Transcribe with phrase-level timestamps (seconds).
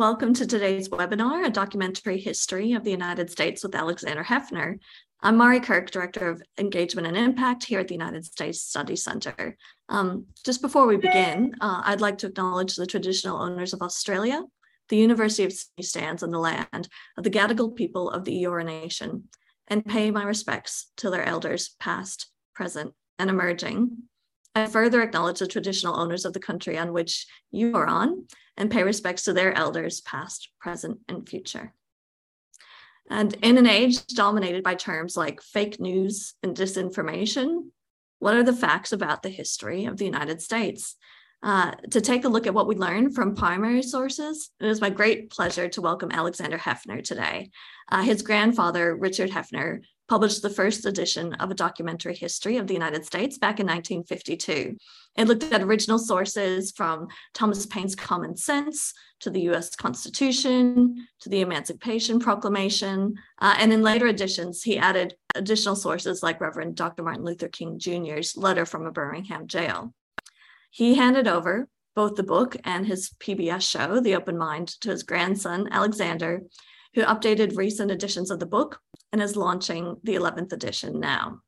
[0.00, 4.78] Welcome to today's webinar, A Documentary History of the United States with Alexander Heffner.
[5.20, 9.58] I'm Mari Kirk, Director of Engagement and Impact here at the United States Study Center.
[9.90, 14.42] Um, just before we begin, uh, I'd like to acknowledge the traditional owners of Australia.
[14.88, 16.88] The University of Sydney stands on the land
[17.18, 19.24] of the Gadigal people of the Eora Nation
[19.68, 23.98] and pay my respects to their elders past, present, and emerging.
[24.54, 28.26] I further acknowledge the traditional owners of the country on which you are on
[28.56, 31.72] and pay respects to their elders, past, present, and future.
[33.08, 37.70] And in an age dominated by terms like fake news and disinformation,
[38.18, 40.96] what are the facts about the history of the United States?
[41.42, 44.90] Uh, to take a look at what we learned from primary sources, it is my
[44.90, 47.50] great pleasure to welcome Alexander Heffner today.
[47.88, 52.74] Uh, his grandfather, Richard Heffner, published the first edition of a documentary history of the
[52.74, 54.76] United States back in 1952.
[55.16, 61.28] It looked at original sources from Thomas Paine's Common Sense to the US Constitution to
[61.28, 63.14] the Emancipation Proclamation.
[63.40, 67.04] Uh, and in later editions, he added additional sources like Reverend Dr.
[67.04, 69.94] Martin Luther King Jr.'s letter from a Birmingham jail.
[70.72, 75.04] He handed over both the book and his PBS show, The Open Mind, to his
[75.04, 76.42] grandson, Alexander,
[76.94, 78.80] who updated recent editions of the book
[79.12, 81.40] and is launching the 11th edition now.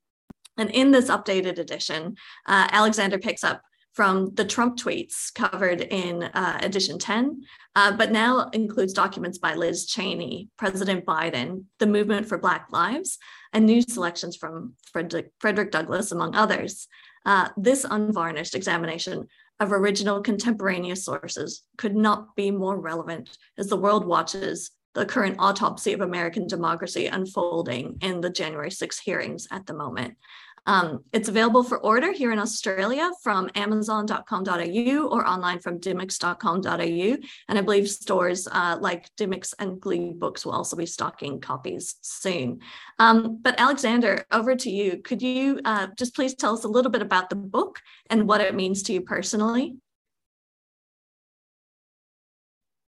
[0.59, 3.63] And in this updated edition, uh, Alexander picks up
[3.95, 7.43] from the Trump tweets covered in uh, edition 10,
[7.77, 13.19] uh, but now includes documents by Liz Cheney, President Biden, the Movement for Black Lives,
[13.53, 16.89] and new selections from Frederick, Frederick Douglass, among others.
[17.27, 19.27] Uh, this unvarnished examination
[19.61, 25.37] of original contemporaneous sources could not be more relevant as the world watches the current
[25.39, 30.17] autopsy of American democracy unfolding in the January 6 hearings at the moment.
[30.65, 37.17] Um, it's available for order here in Australia from amazon.com.au or online from dymocks.com.au.
[37.49, 41.97] And I believe stores uh, like Dymocks and Glebe Books will also be stocking copies
[42.03, 42.61] soon.
[43.01, 44.99] Um, but Alexander, over to you.
[44.99, 48.41] Could you uh, just please tell us a little bit about the book and what
[48.41, 49.77] it means to you personally?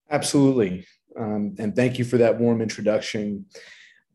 [0.08, 0.86] Absolutely.
[1.18, 3.46] Um, and thank you for that warm introduction.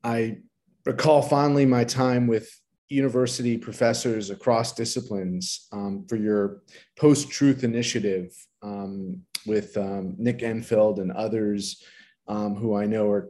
[0.03, 0.37] I
[0.85, 2.49] recall fondly my time with
[2.89, 6.61] university professors across disciplines um, for your
[6.97, 11.83] post truth initiative um, with um, Nick Enfield and others
[12.27, 13.29] um, who I know are,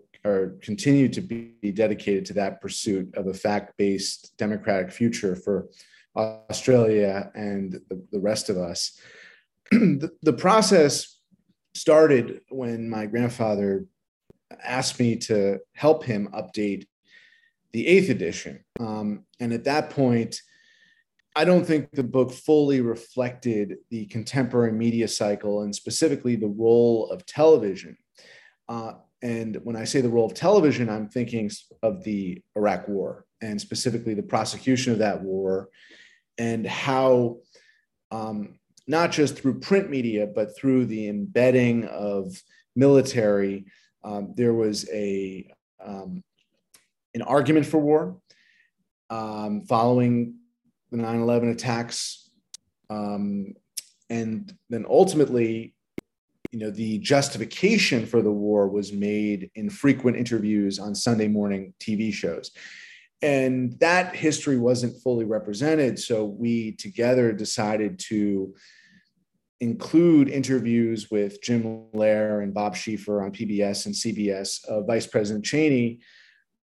[0.62, 5.68] continue to be dedicated to that pursuit of a fact based democratic future for
[6.16, 9.00] Australia and the, the rest of us.
[9.72, 11.21] the, the process
[11.74, 13.86] started when my grandfather
[14.64, 16.86] asked me to help him update
[17.72, 18.64] the eighth edition.
[18.80, 20.42] Um, and at that point,
[21.36, 27.10] I don't think the book fully reflected the contemporary media cycle and specifically the role
[27.10, 27.98] of television.
[28.68, 31.50] Uh, and when I say the role of television, I'm thinking
[31.84, 35.70] of the Iraq War and specifically the prosecution of that war
[36.38, 37.38] and how
[38.12, 42.42] um, not just through print media, but through the embedding of
[42.76, 43.66] military.
[44.04, 45.52] Um, there was a
[45.84, 46.24] um,
[47.14, 48.18] an argument for war
[49.10, 50.36] um, following
[50.92, 52.30] the 9/11 attacks,
[52.90, 53.54] um,
[54.10, 55.74] and then ultimately,
[56.52, 61.74] you know, the justification for the war was made in frequent interviews on Sunday morning
[61.80, 62.52] TV shows.
[63.22, 66.00] And that history wasn't fully represented.
[66.00, 68.54] So we together decided to
[69.60, 75.46] include interviews with Jim Lehrer and Bob Schieffer on PBS and CBS of Vice President
[75.46, 76.00] Cheney,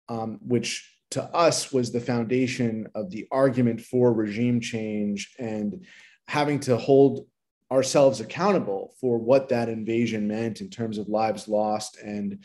[0.10, 5.86] um, which to us was the foundation of the argument for regime change and
[6.28, 7.26] having to hold
[7.72, 12.44] ourselves accountable for what that invasion meant in terms of lives lost and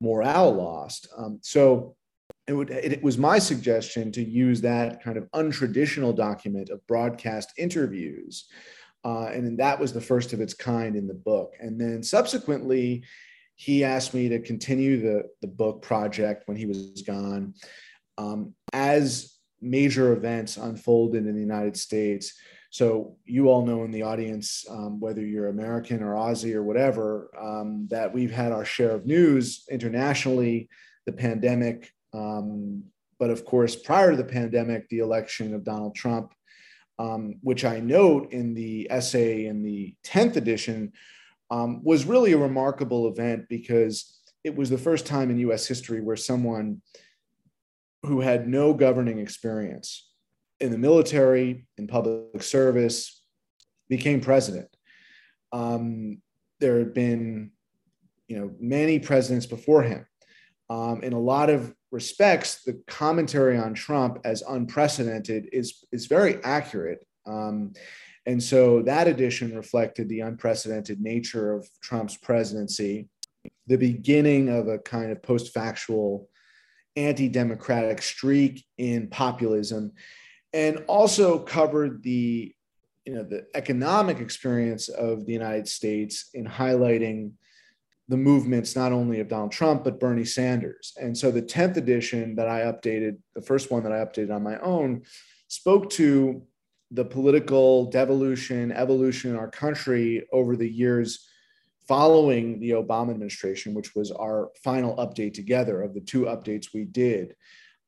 [0.00, 1.08] morale lost.
[1.16, 1.94] Um, so
[2.46, 7.52] it, would, it was my suggestion to use that kind of untraditional document of broadcast
[7.56, 8.46] interviews
[9.04, 11.54] uh, and that was the first of its kind in the book.
[11.60, 13.04] And then subsequently,
[13.54, 17.54] he asked me to continue the, the book project when he was gone.
[18.16, 22.32] Um, as major events unfolded in the United States,
[22.70, 27.30] so you all know in the audience, um, whether you're American or Aussie or whatever,
[27.40, 30.68] um, that we've had our share of news internationally,
[31.06, 32.84] the pandemic, um,
[33.18, 36.32] but of course, prior to the pandemic, the election of Donald Trump
[36.98, 40.92] um, which I note in the essay in the 10th edition,
[41.50, 46.00] um, was really a remarkable event because it was the first time in US history
[46.00, 46.82] where someone
[48.02, 50.10] who had no governing experience
[50.60, 53.22] in the military, in public service,
[53.88, 54.68] became president.
[55.52, 56.20] Um,
[56.60, 57.50] there had been
[58.28, 60.06] you know many presidents before him.
[60.70, 66.42] Um, in a lot of respects, the commentary on Trump as unprecedented is is very
[66.42, 67.06] accurate.
[67.24, 67.72] Um,
[68.26, 73.08] and so that edition reflected the unprecedented nature of Trump's presidency,
[73.68, 76.28] the beginning of a kind of post factual
[76.96, 79.92] anti democratic streak in populism,
[80.52, 82.52] and also covered the
[83.06, 87.32] you know the economic experience of the United States in highlighting
[88.08, 90.92] the movements not only of Donald Trump but Bernie Sanders.
[91.00, 94.42] And so the 10th edition that I updated, the first one that I updated on
[94.42, 95.02] my own,
[95.48, 96.42] spoke to
[96.90, 101.26] the political devolution, evolution in our country over the years
[101.88, 106.84] following the Obama administration, which was our final update together of the two updates we
[106.84, 107.34] did.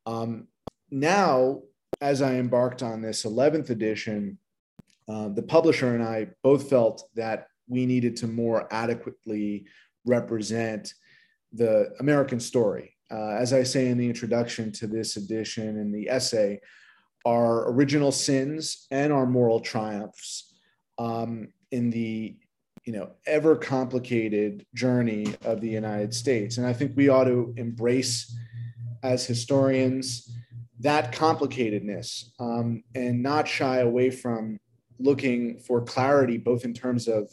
[0.05, 0.49] Um,
[0.91, 1.63] now,
[2.01, 4.39] as I embarked on this 11th edition,
[5.09, 9.67] uh, the publisher and I both felt that we needed to more adequately
[10.07, 10.95] represent
[11.53, 12.97] the American story.
[13.11, 16.61] Uh, as I say in the introduction to this edition in the essay,
[17.25, 20.55] our original sins and our moral triumphs
[20.99, 22.37] um, in the
[22.85, 26.57] you know ever complicated journey of the United States.
[26.59, 28.35] And I think we ought to embrace
[29.03, 30.33] as historians
[30.81, 34.59] that complicatedness um, and not shy away from
[34.99, 37.31] looking for clarity, both in terms of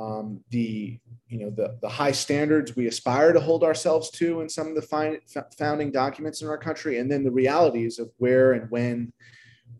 [0.00, 0.98] um, the
[1.28, 4.74] you know the, the high standards we aspire to hold ourselves to in some of
[4.74, 5.20] the fi-
[5.56, 9.12] founding documents in our country and then the realities of where and when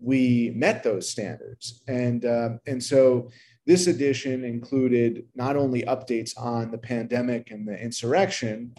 [0.01, 1.83] we met those standards.
[1.89, 3.31] And uh, and so
[3.67, 8.75] this edition included not only updates on the pandemic and the insurrection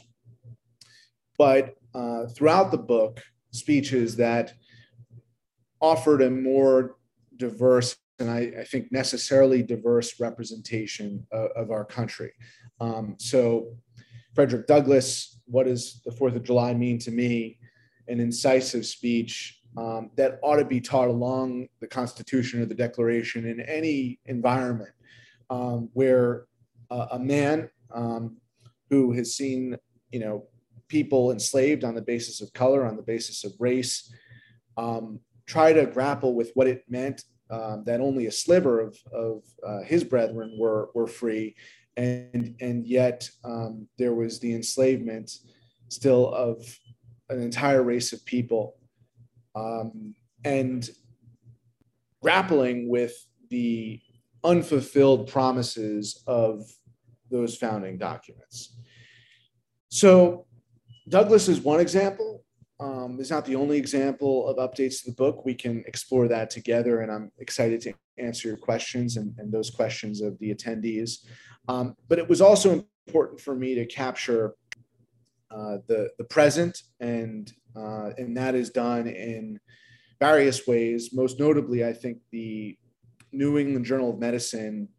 [1.38, 4.53] but uh, throughout the book speeches that
[5.81, 6.97] offered a more
[7.35, 12.31] diverse and I, I think necessarily diverse representation of, of our country.
[12.79, 13.75] Um, so,
[14.33, 17.59] Frederick Douglass, what does the Fourth of July mean to me?
[18.07, 23.45] An incisive speech um, that ought to be taught along the Constitution or the Declaration
[23.45, 24.91] in any environment
[25.50, 26.45] um, where
[26.89, 28.38] uh, a man um,
[28.89, 29.77] who has seen,
[30.12, 30.45] you know,
[30.88, 34.13] people enslaved on the basis of color, on the basis of race,
[34.77, 39.44] um, try to grapple with what it meant um, that only a sliver of, of
[39.65, 41.56] uh, his brethren were, were free.
[41.98, 45.31] And, and yet um, there was the enslavement
[45.89, 46.65] still of
[47.30, 48.77] an entire race of people.
[49.53, 50.15] Um,
[50.45, 50.89] and
[52.21, 53.13] grappling with
[53.50, 54.00] the
[54.44, 56.63] unfulfilled promises of
[57.30, 58.77] those founding documents.
[59.89, 60.45] So,
[61.09, 62.40] Douglass is one example
[62.81, 65.45] um, is not the only example of updates to the book.
[65.45, 69.69] We can explore that together, and I'm excited to answer your questions and, and those
[69.69, 71.19] questions of the attendees.
[71.68, 74.56] Um, but it was also important for me to capture
[75.51, 79.60] uh, the the present, and uh, and that is done in
[80.19, 81.12] various ways.
[81.13, 82.77] Most notably, I think the
[83.31, 84.89] New England Journal of Medicine,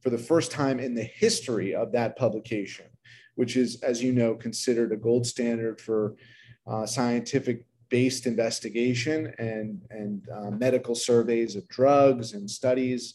[0.00, 2.86] for the first time in the history of that publication,
[3.36, 6.16] which is, as you know, considered a gold standard for
[6.68, 13.14] uh, scientific based investigation and, and uh, medical surveys of drugs and studies.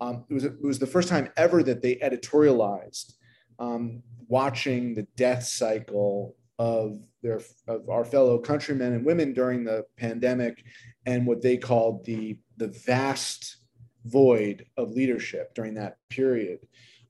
[0.00, 3.14] Um, it, was, it was the first time ever that they editorialized
[3.58, 9.84] um, watching the death cycle of their of our fellow countrymen and women during the
[9.96, 10.62] pandemic
[11.06, 13.56] and what they called the the vast
[14.04, 16.60] void of leadership during that period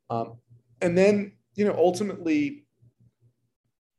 [0.09, 0.39] um,
[0.81, 2.65] and then you know ultimately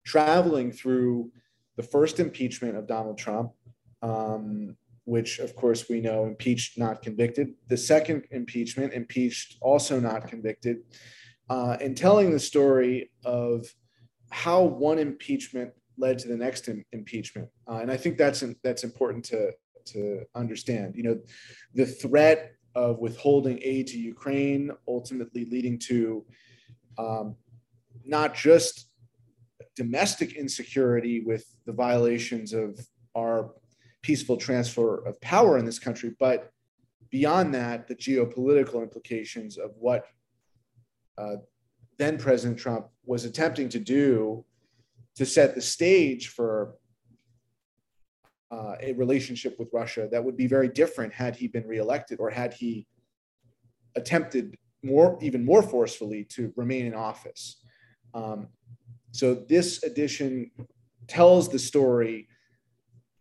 [0.03, 1.31] traveling through
[1.77, 3.51] the first impeachment of Donald Trump,
[4.01, 7.53] um, which of course we know impeached, not convicted.
[7.67, 10.77] The second impeachment, impeached, also not convicted.
[11.49, 13.67] Uh, and telling the story of
[14.31, 17.49] how one impeachment led to the next Im- impeachment.
[17.69, 19.51] Uh, and I think that's that's important to
[19.85, 20.95] to understand.
[20.95, 21.19] You know,
[21.73, 26.25] the threat of withholding aid to Ukraine ultimately leading to
[26.97, 27.35] um,
[28.03, 28.89] not just
[29.75, 32.79] domestic insecurity with the violations of
[33.15, 33.51] our
[34.01, 36.51] peaceful transfer of power in this country, but
[37.09, 40.05] beyond that, the geopolitical implications of what
[41.17, 41.37] uh,
[41.97, 44.43] then President Trump was attempting to do
[45.15, 46.75] to set the stage for
[48.51, 52.29] uh, a relationship with Russia that would be very different had he been reelected or
[52.29, 52.85] had he
[53.95, 57.63] attempted more, even more forcefully to remain in office.
[58.13, 58.47] Um,
[59.11, 60.51] so this edition
[61.07, 62.27] tells the story.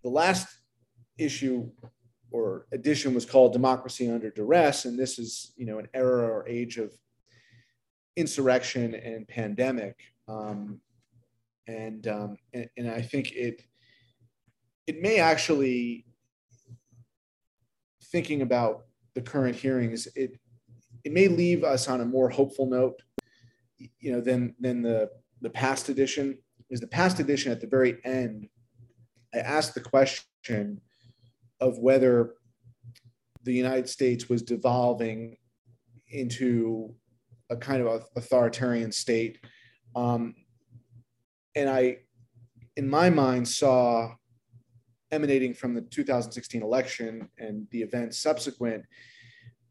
[0.02, 0.46] The last
[1.18, 1.70] issue
[2.30, 6.48] or edition was called Democracy Under Duress, and this is you know an era or
[6.48, 6.92] age of
[8.16, 10.00] insurrection and pandemic.
[10.28, 10.80] Um,
[11.66, 13.62] and, um, and, and I think it
[14.86, 16.04] it may actually
[18.12, 20.38] thinking about the current hearings it
[21.04, 23.00] it may leave us on a more hopeful note
[23.78, 25.10] you know than than the
[25.40, 26.38] the past edition
[26.74, 28.48] is the past edition at the very end
[29.34, 30.80] i asked the question
[31.60, 32.34] of whether
[33.44, 35.36] the united states was devolving
[36.08, 36.94] into
[37.50, 39.38] a kind of authoritarian state.
[39.94, 40.34] Um,
[41.54, 41.98] and i
[42.76, 44.12] in my mind saw
[45.12, 48.84] emanating from the 2016 election and the events subsequent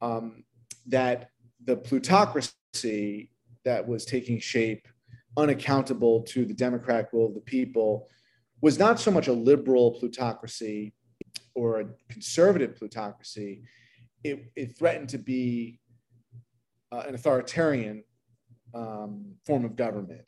[0.02, 0.46] um,
[0.88, 1.30] that
[1.66, 3.30] the plutocracy
[3.66, 4.88] that was taking shape,
[5.38, 8.08] unaccountable to the democratic will of the people,
[8.62, 10.94] was not so much a liberal plutocracy
[11.54, 13.63] or a conservative plutocracy.
[14.24, 15.80] It, it threatened to be
[16.92, 18.04] uh, an authoritarian
[18.74, 20.22] um, form of government.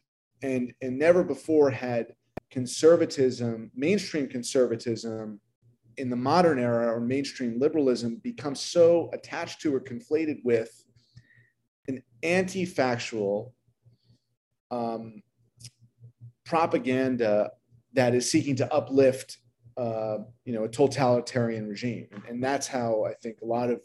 [0.44, 2.14] And, and never before had
[2.52, 5.40] conservatism, mainstream conservatism
[5.98, 10.84] in the modern era or mainstream liberalism become so attached to or conflated with
[11.88, 13.55] an anti-factual
[14.72, 15.22] um,
[16.46, 17.52] propaganda
[17.94, 19.38] that is seeking to uplift
[19.78, 23.82] uh, you know a totalitarian regime and, and, that's how i think a lot of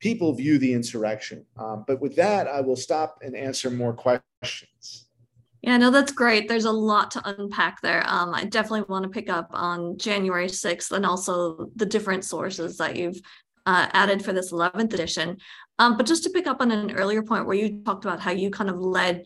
[0.00, 5.04] people view the insurrection um, but with that i will stop and answer more questions
[5.64, 6.46] yeah, no, that's great.
[6.46, 8.04] There's a lot to unpack there.
[8.06, 12.76] Um, I definitely want to pick up on January 6th and also the different sources
[12.76, 13.18] that you've
[13.64, 15.38] uh, added for this 11th edition.
[15.78, 18.30] Um, but just to pick up on an earlier point where you talked about how
[18.30, 19.24] you kind of led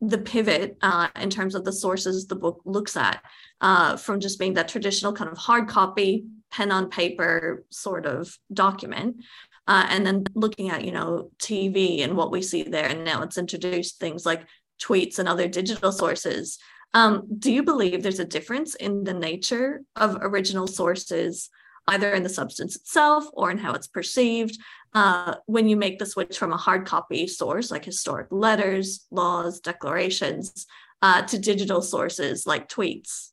[0.00, 3.22] the pivot uh, in terms of the sources the book looks at
[3.60, 8.36] uh, from just being that traditional kind of hard copy, pen on paper sort of
[8.52, 9.16] document.
[9.68, 12.86] Uh, and then looking at, you know, TV and what we see there.
[12.86, 14.46] And now it's introduced things like
[14.80, 16.58] tweets and other digital sources.
[16.94, 21.50] Um, do you believe there's a difference in the nature of original sources,
[21.88, 24.56] either in the substance itself or in how it's perceived,
[24.96, 29.60] uh, when you make the switch from a hard copy source like historic letters, laws,
[29.60, 30.66] declarations,
[31.02, 33.32] uh, to digital sources like tweets?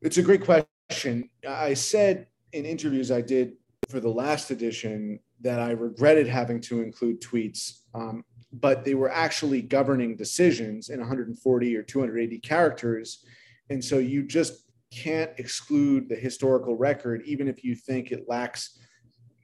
[0.00, 1.30] It's a great question.
[1.48, 3.52] I said in interviews I did
[3.88, 7.82] for the last edition that I regretted having to include tweets.
[7.94, 13.24] Um, but they were actually governing decisions in 140 or 280 characters.
[13.70, 18.80] And so you just can't exclude the historical record, even if you think it lacks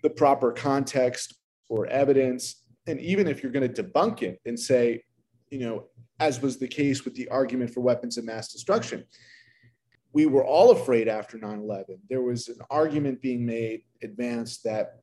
[0.03, 1.35] the proper context
[1.69, 2.65] or evidence.
[2.87, 5.03] And even if you're going to debunk it and say,
[5.51, 5.85] you know,
[6.21, 9.05] as was the case with the argument for weapons of mass destruction,
[10.13, 11.99] we were all afraid after 9 11.
[12.09, 15.01] There was an argument being made, advanced, that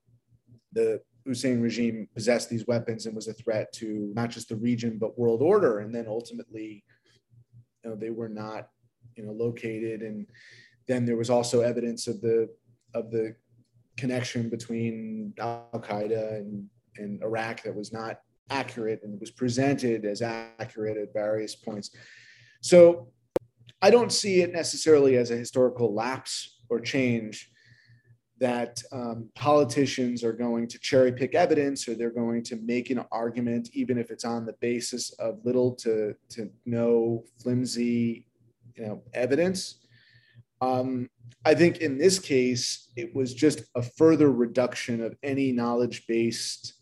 [0.73, 4.97] the Hussein regime possessed these weapons and was a threat to not just the region
[4.99, 5.79] but world order.
[5.79, 6.83] And then ultimately,
[7.83, 8.69] you know, they were not,
[9.15, 10.01] you know, located.
[10.01, 10.27] And
[10.87, 12.49] then there was also evidence of the
[12.93, 13.35] of the
[13.97, 20.21] connection between Al Qaeda and, and Iraq that was not accurate and was presented as
[20.21, 21.91] accurate at various points.
[22.61, 23.09] So
[23.81, 27.51] I don't see it necessarily as a historical lapse or change
[28.39, 33.03] that um, politicians are going to cherry pick evidence or they're going to make an
[33.11, 38.27] argument, even if it's on the basis of little to, to no flimsy
[38.75, 39.79] you know, evidence.
[40.61, 41.09] Um,
[41.43, 46.73] I think in this case, it was just a further reduction of any knowledge based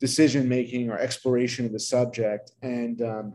[0.00, 2.52] decision making or exploration of the subject.
[2.62, 3.34] And, um,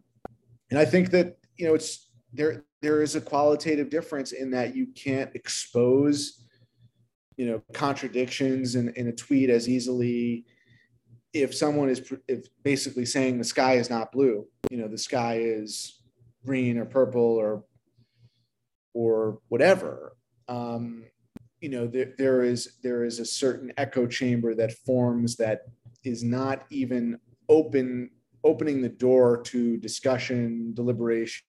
[0.69, 4.75] and I think that, you know, it's there, there is a qualitative difference in that
[4.75, 6.43] you can't expose
[7.37, 10.45] you know contradictions in, in a tweet as easily
[11.33, 15.39] if someone is if basically saying the sky is not blue you know the sky
[15.39, 16.01] is
[16.45, 17.63] green or purple or
[18.93, 20.15] or whatever
[20.47, 21.03] um,
[21.61, 25.61] you know there, there is there is a certain echo chamber that forms that
[26.03, 27.17] is not even
[27.49, 28.09] open
[28.43, 31.43] opening the door to discussion deliberation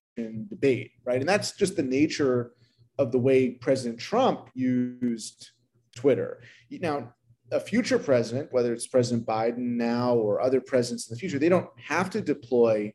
[0.48, 2.52] debate right and that's just the nature
[2.98, 5.50] of the way president trump used
[5.94, 6.40] Twitter.
[6.70, 7.14] Now,
[7.52, 11.48] a future president, whether it's President Biden now or other presidents in the future, they
[11.48, 12.92] don't have to deploy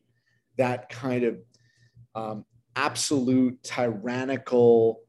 [0.57, 1.39] that kind of
[2.15, 5.01] um, absolute tyrannical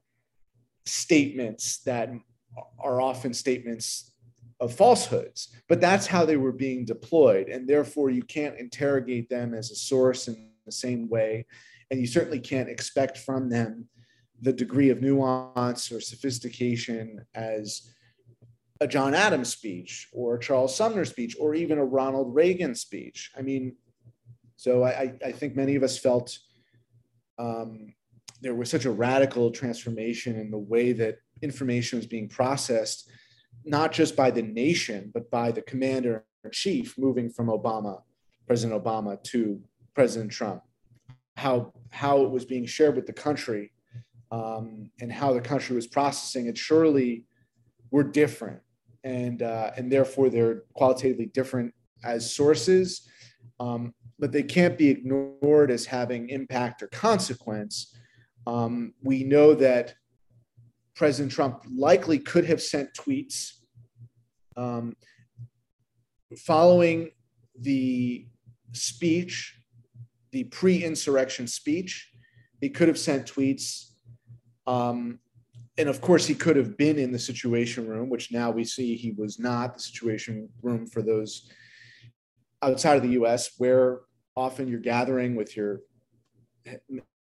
[0.86, 2.10] statements that
[2.78, 4.12] are often statements
[4.60, 5.54] of falsehoods.
[5.68, 7.48] But that's how they were being deployed.
[7.48, 11.46] And therefore, you can't interrogate them as a source in the same way.
[11.90, 13.88] And you certainly can't expect from them
[14.42, 17.90] the degree of nuance or sophistication as
[18.80, 23.30] a John Adams speech or a Charles Sumner speech or even a Ronald Reagan speech.
[23.36, 23.76] I mean,
[24.56, 26.38] so I, I think many of us felt
[27.40, 27.94] um,
[28.42, 33.10] there was such a radical transformation in the way that information was being processed,
[33.64, 38.02] not just by the nation, but by the commander in chief, moving from Obama,
[38.46, 39.60] President Obama, to
[39.94, 40.62] President Trump.
[41.36, 43.72] How how it was being shared with the country,
[44.30, 46.58] um, and how the country was processing it.
[46.58, 47.24] Surely,
[47.90, 48.60] were different,
[49.04, 51.72] and uh, and therefore they're qualitatively different
[52.04, 53.08] as sources.
[53.58, 57.96] Um, but they can't be ignored as having impact or consequence
[58.46, 59.94] um, we know that
[60.94, 63.52] President Trump likely could have sent tweets
[64.56, 64.96] um,
[66.36, 67.10] following
[67.58, 68.26] the
[68.72, 69.56] speech,
[70.32, 72.10] the pre insurrection speech.
[72.60, 73.92] He could have sent tweets.
[74.66, 75.20] Um,
[75.78, 78.96] and of course, he could have been in the Situation Room, which now we see
[78.96, 81.50] he was not the Situation Room for those
[82.62, 84.00] outside of the US, where
[84.40, 85.80] often you're gathering with your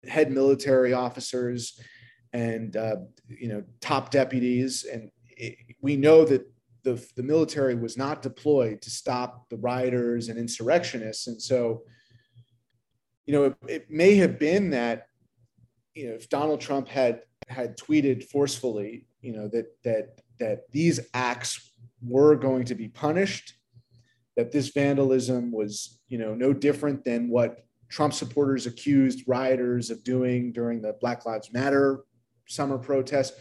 [0.07, 1.81] head military officers
[2.33, 2.97] and uh,
[3.29, 6.47] you know top deputies, and it, we know that
[6.83, 11.83] the the military was not deployed to stop the rioters and insurrectionists, and so
[13.25, 15.07] you know it, it may have been that
[15.95, 21.01] you know if Donald Trump had had tweeted forcefully, you know that that that these
[21.15, 23.55] acts were going to be punished
[24.37, 30.03] that this vandalism was you know no different than what Trump supporters accused rioters of
[30.03, 32.05] doing during the Black Lives Matter
[32.47, 33.35] summer protest.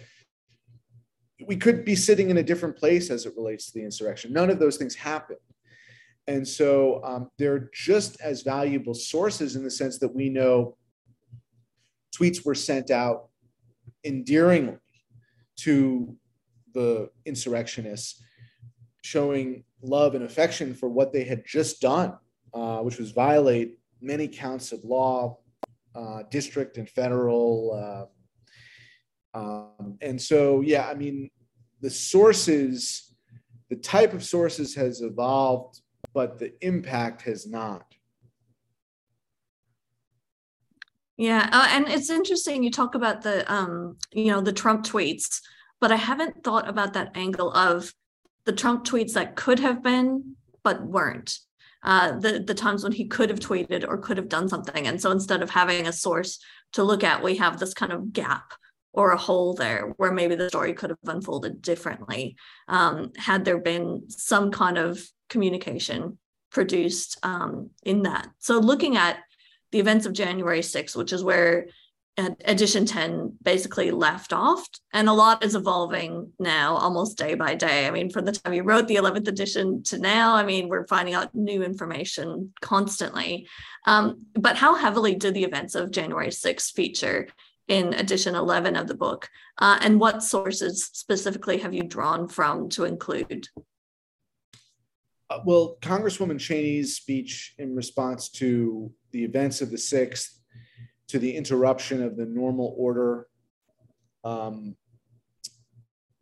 [1.46, 4.32] We could be sitting in a different place as it relates to the insurrection.
[4.32, 5.40] None of those things happened.
[6.28, 10.76] And so um, they're just as valuable sources in the sense that we know
[12.16, 13.30] tweets were sent out
[14.04, 14.78] endearingly
[15.58, 16.16] to
[16.74, 18.24] the insurrectionists,
[19.04, 22.18] showing love and affection for what they had just done,
[22.54, 25.38] uh, which was violate many counts of law,
[25.96, 28.10] uh, district and federal.
[29.34, 31.30] Uh, um, and so, yeah, I mean,
[31.82, 33.14] the sources,
[33.70, 35.82] the type of sources has evolved,
[36.14, 37.86] but the impact has not.
[41.18, 45.40] Yeah, uh, and it's interesting you talk about the um, you know, the Trump tweets,
[45.80, 47.94] but I haven't thought about that angle of
[48.46, 51.40] the Trump tweets that could have been but weren't
[51.84, 54.88] uh, the the times when he could have tweeted or could have done something.
[54.88, 56.40] And so instead of having a source
[56.74, 58.54] to look at, we have this kind of gap
[58.92, 62.36] or a hole there where maybe the story could have unfolded differently
[62.68, 66.18] um, had there been some kind of communication
[66.50, 68.30] produced um, in that.
[68.40, 69.18] So looking at
[69.72, 71.68] the events of January 6th, which is where
[72.18, 77.88] edition 10 basically left off and a lot is evolving now almost day by day.
[77.88, 80.88] I mean from the time you wrote the 11th edition to now i mean we're
[80.88, 83.48] finding out new information constantly.
[83.86, 87.28] Um, but how heavily did the events of january 6 feature
[87.68, 89.28] in edition 11 of the book?
[89.58, 93.50] Uh, and what sources specifically have you drawn from to include?
[95.30, 100.36] Uh, well congresswoman cheney's speech in response to the events of the 6th
[101.08, 103.28] to the interruption of the normal order.
[104.24, 104.76] Um,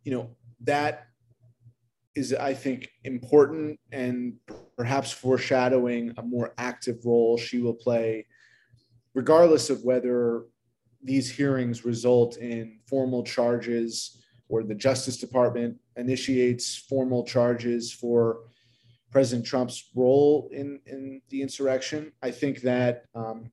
[0.02, 1.06] you know, that
[2.14, 4.34] is, I think, important and
[4.76, 8.26] perhaps foreshadowing a more active role she will play,
[9.14, 10.44] regardless of whether
[11.02, 18.40] these hearings result in formal charges or the Justice Department initiates formal charges for
[19.10, 22.12] President Trump's role in, in the insurrection.
[22.22, 23.50] I think that um,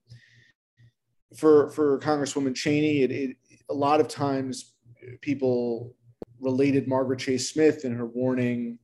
[1.36, 3.38] for for Congresswoman Cheney, it, it,
[3.70, 4.74] a lot of times
[5.22, 5.96] people
[6.40, 8.78] related Margaret Chase Smith and her warning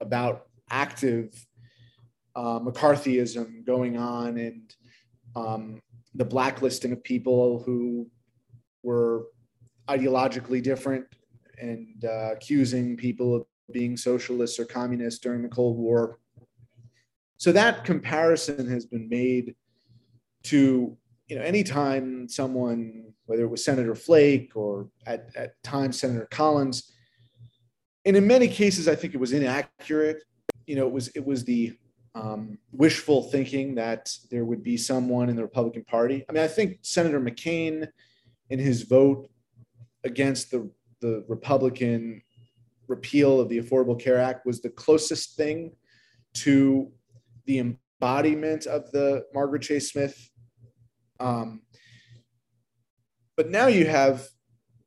[0.00, 1.46] about active
[2.34, 4.74] uh, McCarthyism going on and
[5.36, 5.82] um,
[6.14, 8.08] the blacklisting of people who
[8.82, 9.26] were
[9.88, 11.04] ideologically different
[11.60, 16.18] and uh, accusing people of being socialists or communists during the Cold War.
[17.36, 19.54] So that comparison has been made
[20.44, 20.96] to
[21.32, 26.92] you know, anytime someone, whether it was Senator Flake or at, at times Senator Collins,
[28.04, 30.22] and in many cases, I think it was inaccurate.
[30.66, 31.74] You know, it was it was the
[32.14, 36.22] um, wishful thinking that there would be someone in the Republican Party.
[36.28, 37.88] I mean, I think Senator McCain,
[38.50, 39.30] in his vote
[40.04, 42.20] against the the Republican
[42.88, 45.72] repeal of the Affordable Care Act, was the closest thing
[46.34, 46.92] to
[47.46, 50.28] the embodiment of the Margaret Chase Smith
[51.22, 51.62] um,
[53.36, 54.26] but now you have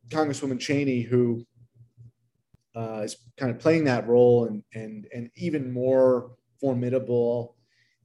[0.09, 1.45] Congresswoman Cheney, who
[2.75, 7.55] uh, is kind of playing that role and, and, and even more formidable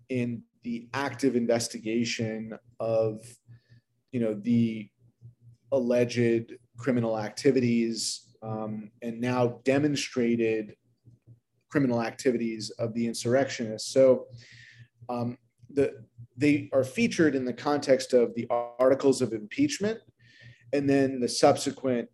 [0.09, 3.21] in the active investigation of
[4.13, 4.89] you know the
[5.73, 10.75] alleged criminal activities um, and now demonstrated
[11.71, 13.93] criminal activities of the insurrectionists.
[13.93, 14.27] So
[15.09, 15.39] um,
[15.75, 16.05] the,
[16.37, 19.99] they are featured in the context of the articles of impeachment
[20.73, 22.09] and then the subsequent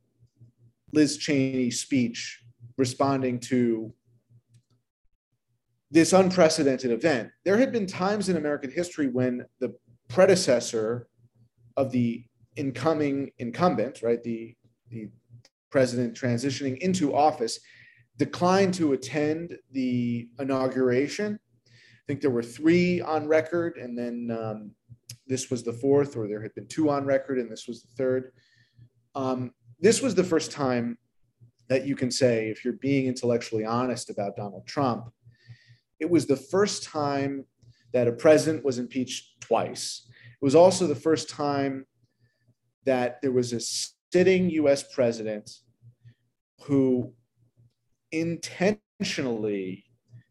[0.92, 2.42] Liz Cheney speech
[2.76, 3.92] responding to
[5.90, 7.30] this unprecedented event.
[7.44, 9.74] There had been times in American history when the
[10.08, 11.08] predecessor
[11.76, 12.24] of the
[12.56, 14.54] incoming incumbent, right, the,
[14.90, 15.10] the
[15.70, 17.60] president transitioning into office,
[18.16, 21.38] declined to attend the inauguration.
[22.06, 24.70] I think there were three on record, and then um,
[25.26, 27.88] this was the fourth, or there had been two on record, and this was the
[27.96, 28.30] third.
[29.16, 30.98] Um, this was the first time
[31.68, 35.08] that you can say, if you're being intellectually honest about Donald Trump,
[35.98, 37.44] it was the first time
[37.92, 40.08] that a president was impeached twice.
[40.08, 41.86] It was also the first time
[42.84, 43.58] that there was a
[44.12, 45.50] sitting US president
[46.62, 47.12] who
[48.12, 49.84] intentionally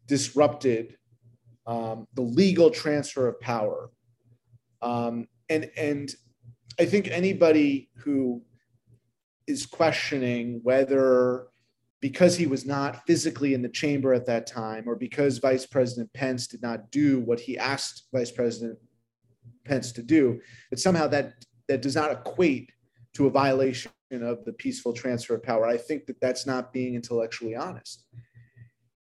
[0.06, 0.96] disrupted
[1.66, 3.90] um, the legal transfer of power.
[4.82, 6.14] Um, and, and
[6.78, 8.42] I think anybody who
[9.46, 11.46] is questioning whether
[12.00, 16.12] because he was not physically in the chamber at that time or because Vice President
[16.12, 18.78] Pence did not do what he asked Vice President
[19.64, 21.32] Pence to do, that somehow that,
[21.68, 22.70] that does not equate
[23.14, 25.66] to a violation of the peaceful transfer of power.
[25.66, 28.04] I think that that's not being intellectually honest.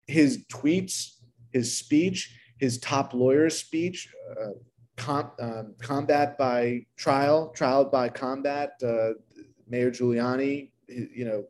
[0.06, 1.14] His tweets,
[1.52, 4.08] his speech, his top lawyer's speech,
[4.40, 4.52] uh,
[4.96, 9.10] com, um, combat by trial, trial by combat, uh,
[9.68, 11.44] Mayor Giuliani, you know,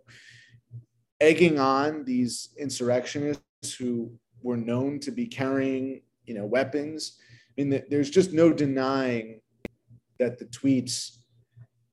[1.22, 7.20] egging on these insurrectionists who were known to be carrying, you know, weapons.
[7.60, 9.40] I mean, there's just no denying
[10.18, 11.20] that the tweets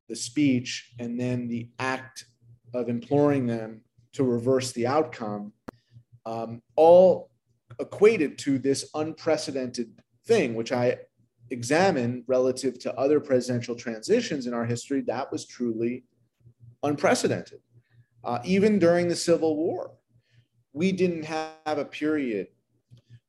[0.09, 2.25] the speech and then the act
[2.73, 3.83] of imploring them
[4.15, 5.53] to reverse the outcome,
[6.25, 7.30] um, all
[7.81, 9.91] equated to this unprecedented
[10.27, 10.99] thing, which I
[11.51, 15.01] examine relative to other presidential transitions in our history.
[15.03, 16.05] That was truly
[16.83, 17.61] unprecedented.
[18.23, 19.93] Uh, even during the Civil War,
[20.73, 22.49] we didn't have a period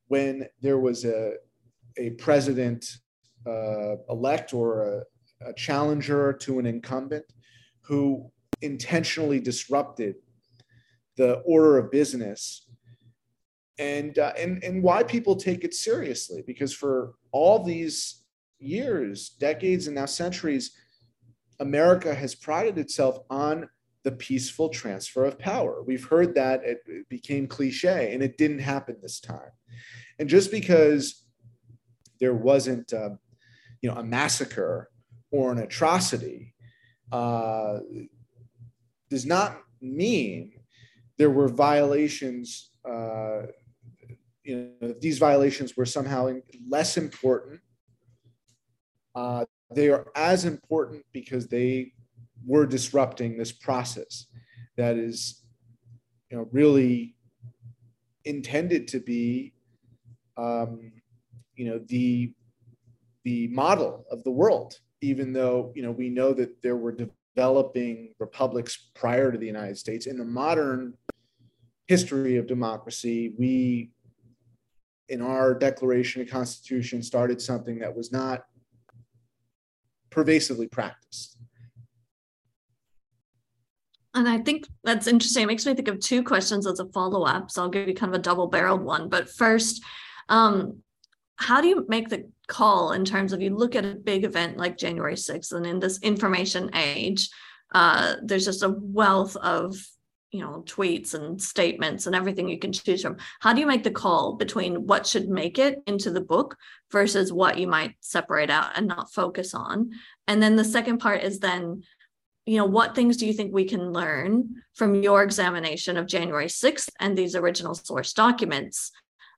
[0.08, 1.36] when there was a,
[1.98, 2.86] a president
[3.48, 5.06] uh, elect or
[5.42, 7.26] a, a challenger to an incumbent
[7.82, 8.30] who
[8.62, 10.16] intentionally disrupted
[11.18, 12.68] the order of business
[13.80, 18.24] and uh, and and why people take it seriously because for all these
[18.60, 20.72] years decades and now centuries
[21.60, 23.68] america has prided itself on
[24.04, 26.80] the peaceful transfer of power we've heard that it,
[27.10, 29.52] became cliche and it didn't happen this time
[30.20, 31.26] and just because
[32.20, 33.10] there wasn't uh,
[33.82, 34.92] you know a massacre
[35.32, 36.54] or an atrocity
[37.12, 37.80] uh,
[39.10, 40.54] does not mean
[41.18, 42.72] there were violations.
[42.90, 43.44] Uh,
[44.44, 46.34] you know, these violations were somehow
[46.68, 47.62] less important.
[49.16, 51.94] Uh, they are as important because they
[52.46, 54.28] were disrupting this process
[54.78, 55.44] that is,
[56.30, 57.16] you know, really
[58.26, 59.54] intended to be,
[60.38, 60.92] um,
[61.56, 62.34] you know, the
[63.24, 66.96] the model of the world even though you know we know that there were
[67.36, 70.94] developing republics prior to the United States in the modern
[71.88, 73.92] history of democracy, we
[75.12, 78.46] in our Declaration and Constitution started something that was not
[80.10, 81.38] pervasively practiced.
[84.14, 85.44] And I think that's interesting.
[85.44, 87.52] It makes me think of two questions as a follow up.
[87.52, 89.10] So I'll give you kind of a double barreled one.
[89.10, 89.84] But first,
[90.30, 90.80] um,
[91.36, 94.58] how do you make the call in terms of you look at a big event
[94.58, 97.30] like January 6th, and in this information age,
[97.74, 99.76] uh, there's just a wealth of
[100.32, 103.84] you know tweets and statements and everything you can choose from how do you make
[103.84, 106.58] the call between what should make it into the book
[106.92, 109.92] versus what you might separate out and not focus on
[110.28, 111.84] and then the second part is then
[112.46, 116.48] you know what things do you think we can learn from your examination of january
[116.48, 118.92] 6th and these original source documents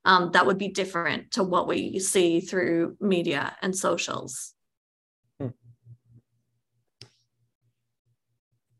[0.05, 4.53] um, that would be different to what we see through media and socials?
[5.39, 5.49] Hmm.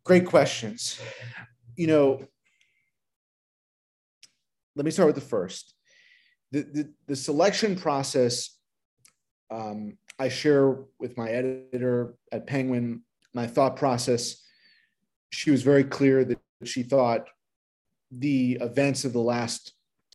[0.04, 1.00] Great questions.
[1.76, 2.28] You know,
[4.76, 5.74] let me start with the first.
[6.52, 8.58] The, the, the selection process,
[9.50, 13.02] um, I share with my editor at Penguin
[13.34, 14.42] my thought process.
[15.32, 17.28] She was very clear that she thought
[18.12, 19.74] the events of the last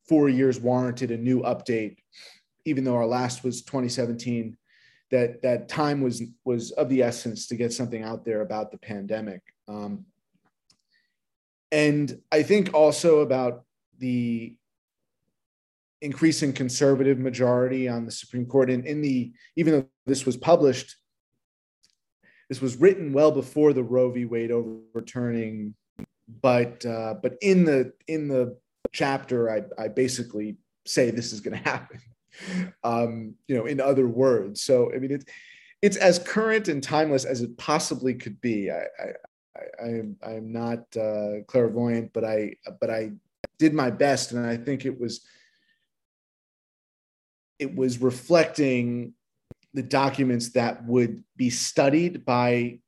[0.09, 1.97] four years warranted a new update,
[2.64, 4.57] even though our last was 2017.
[5.11, 8.79] That that time was was of the essence to get something out there about the
[8.79, 9.40] pandemic.
[9.66, 10.05] Um,
[11.70, 13.64] and I think also about
[13.98, 14.54] the
[16.00, 18.70] increasing conservative majority on the Supreme Court.
[18.70, 20.96] And in the even though this was published,
[22.48, 24.24] this was written well before the Roe v.
[24.24, 25.74] Wade overturning,
[26.42, 28.57] but uh, but in the in the
[28.92, 32.00] chapter, I, I basically say this is going to happen.
[32.85, 34.62] Um, you know, in other words.
[34.62, 35.24] So I mean, it's
[35.83, 38.70] it's as current and timeless as it possibly could be.
[38.70, 38.85] I,
[39.81, 43.12] I, I, am not uh, clairvoyant, but I but I
[43.59, 45.25] did my best, and I think it was
[47.59, 49.14] it was reflecting
[49.75, 52.79] the documents that would be studied by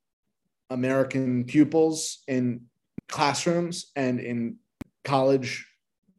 [0.71, 2.67] American pupils in
[3.09, 4.57] classrooms and in
[5.05, 5.67] college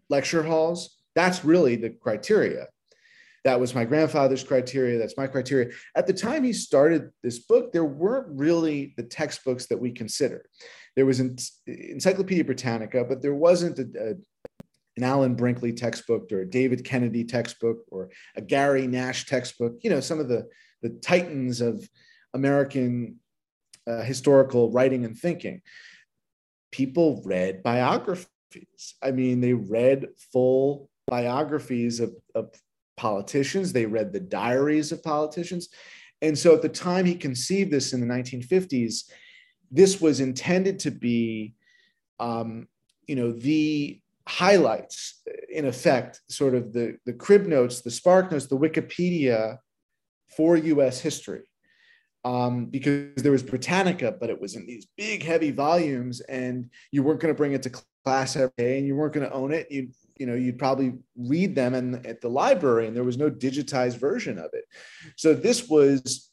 [0.10, 0.98] lecture halls.
[1.16, 2.68] That's really the criteria.
[3.44, 5.00] That was my grandfather's criteria.
[5.00, 5.72] That's my criteria.
[5.96, 10.46] At the time he started this book, there weren't really the textbooks that we consider.
[10.96, 11.20] There was
[11.66, 14.10] Encyclopedia Britannica, but there wasn't a, a,
[14.98, 19.80] an Alan Brinkley textbook or a David Kennedy textbook or a Gary Nash textbook.
[19.82, 20.48] You know, some of the,
[20.84, 21.88] the titans of
[22.34, 23.20] American
[23.88, 25.62] uh, historical writing and thinking.
[26.72, 28.28] People read biographies.
[29.02, 32.50] I mean, they read full biographies of, of
[32.98, 35.70] politicians, they read the diaries of politicians.
[36.22, 39.10] And so at the time he conceived this in the 1950s,
[39.72, 41.56] this was intended to be,
[42.20, 42.68] um,
[43.08, 48.46] you know, the highlights, in effect, sort of the, the crib notes, the spark notes,
[48.46, 49.58] the Wikipedia
[50.36, 51.44] for US history.
[52.24, 57.02] Um, because there was Britannica, but it was in these big, heavy volumes, and you
[57.02, 57.72] weren't going to bring it to
[58.04, 59.72] class every day, and you weren't going to own it.
[59.72, 59.90] You
[60.22, 63.98] you know you'd probably read them and at the library and there was no digitized
[63.98, 64.66] version of it.
[65.16, 66.30] So this was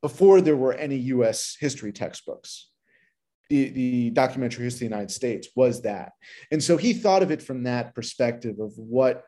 [0.00, 2.70] before there were any us history textbooks.
[3.50, 6.12] The, the documentary history of the united states was that.
[6.50, 9.24] And so he thought of it from that perspective of what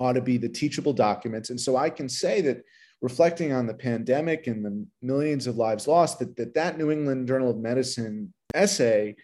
[0.00, 1.50] ought to be the teachable documents.
[1.50, 2.62] And so i can say that
[3.00, 7.28] reflecting on the pandemic and the millions of lives lost that that, that new england
[7.28, 9.14] journal of medicine essay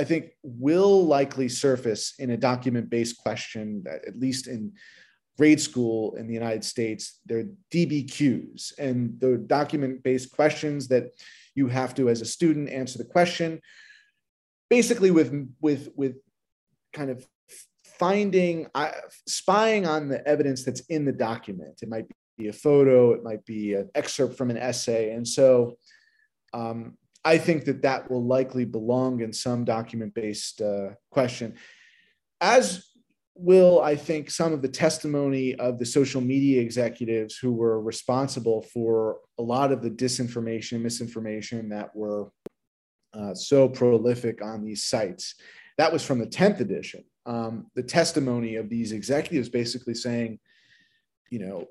[0.00, 4.72] I think will likely surface in a document based question, at least in
[5.36, 7.20] grade school in the United States.
[7.26, 11.12] They're DBQs and the document based questions that
[11.54, 13.60] you have to, as a student, answer the question
[14.70, 16.16] basically with, with, with
[16.94, 17.26] kind of
[17.84, 18.92] finding, uh,
[19.26, 21.80] spying on the evidence that's in the document.
[21.82, 22.06] It might
[22.38, 25.10] be a photo, it might be an excerpt from an essay.
[25.12, 25.76] And so,
[26.54, 31.54] um, I think that that will likely belong in some document based uh, question,
[32.40, 32.86] as
[33.34, 38.62] will, I think, some of the testimony of the social media executives who were responsible
[38.62, 42.30] for a lot of the disinformation, misinformation that were
[43.14, 45.34] uh, so prolific on these sites.
[45.78, 47.04] That was from the 10th edition.
[47.26, 50.38] Um, the testimony of these executives basically saying,
[51.30, 51.68] you know,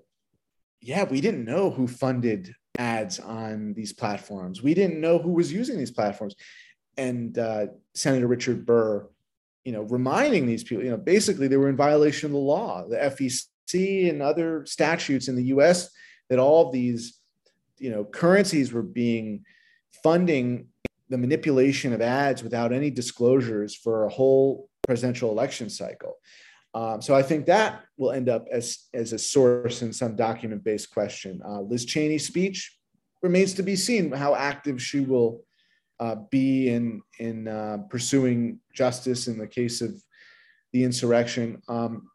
[0.82, 4.63] yeah, we didn't know who funded ads on these platforms.
[4.63, 6.36] We didn't know who was using these platforms.
[6.98, 9.08] And uh, Senator Richard Burr,
[9.65, 12.88] you know, reminding these people, you know, basically they were in violation of the law,
[12.88, 15.89] the FEC and other statutes in the US
[16.30, 17.20] that all these,
[17.78, 19.44] you know, currencies were being
[20.04, 20.68] funding
[21.10, 26.15] the manipulation of ads without any disclosures for a whole presidential election cycle.
[26.74, 30.64] Um, so I think that will end up as, as a source in some document
[30.64, 31.42] based question.
[31.46, 32.78] Uh, Liz Cheney's speech
[33.22, 35.42] remains to be seen how active she will
[36.00, 39.92] uh, be in, in uh, pursuing justice in the case of
[40.72, 41.62] the insurrection.
[41.68, 42.08] Um,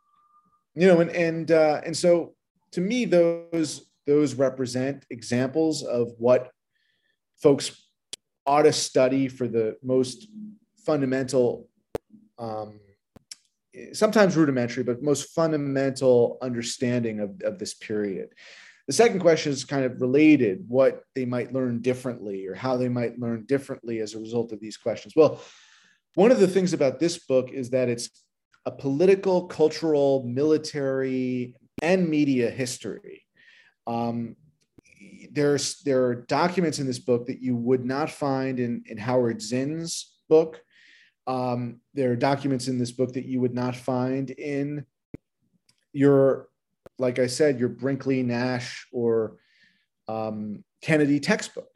[0.74, 2.34] you know, and, and, uh, and so
[2.72, 6.50] to me, those, those represent examples of what
[7.42, 7.88] folks
[8.46, 10.28] ought to study for the most
[10.84, 11.68] fundamental
[12.38, 12.80] um,
[13.92, 18.30] sometimes rudimentary, but most fundamental understanding of, of this period.
[18.86, 22.88] The second question is kind of related what they might learn differently or how they
[22.88, 25.14] might learn differently as a result of these questions.
[25.16, 25.40] Well,
[26.14, 28.10] one of the things about this book is that it's
[28.66, 33.24] a political, cultural, military, and media history.
[33.86, 34.36] Um,
[35.30, 39.42] there's there are documents in this book that you would not find in, in Howard
[39.42, 40.60] Zinn's book.
[41.26, 44.84] Um, there are documents in this book that you would not find in
[45.92, 46.48] your,
[46.98, 49.36] like I said, your Brinkley, Nash, or
[50.06, 51.68] um, Kennedy textbook.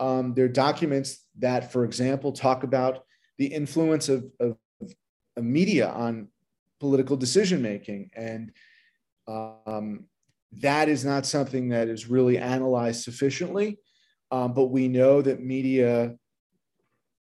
[0.00, 3.04] Um, there are documents that, for example, talk about
[3.38, 4.56] the influence of, of
[5.36, 6.28] media on
[6.80, 8.10] political decision making.
[8.14, 8.52] And
[9.26, 10.04] um,
[10.60, 13.78] that is not something that is really analyzed sufficiently.
[14.30, 16.16] Um, but we know that media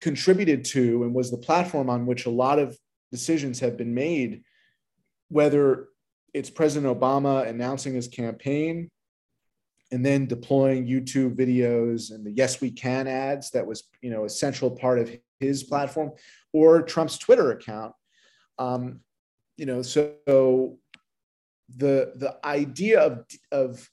[0.01, 2.77] contributed to and was the platform on which a lot of
[3.11, 4.43] decisions have been made,
[5.29, 5.87] whether
[6.33, 8.89] it's President Obama announcing his campaign
[9.91, 14.25] and then deploying YouTube videos and the Yes We Can ads that was you know
[14.25, 16.11] a central part of his platform,
[16.53, 17.93] or Trump's Twitter account.
[18.57, 19.01] Um,
[19.57, 20.77] you know, so
[21.77, 23.89] the the idea of of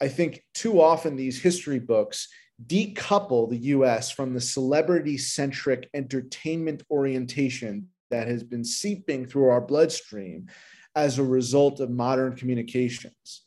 [0.00, 2.28] I think too often these history books
[2.64, 9.60] decouple the US from the celebrity centric entertainment orientation that has been seeping through our
[9.60, 10.46] bloodstream
[10.94, 13.42] as a result of modern communications.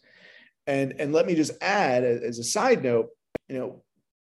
[0.67, 3.10] And, and let me just add, as a side note,
[3.48, 3.84] you know,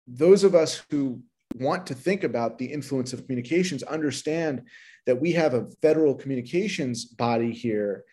[0.07, 1.23] those of us who
[1.55, 4.63] want to think about the influence of communications understand
[5.07, 8.05] that we have a federal communications body here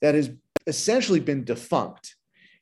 [0.00, 0.30] that has
[0.66, 2.14] essentially been defunct.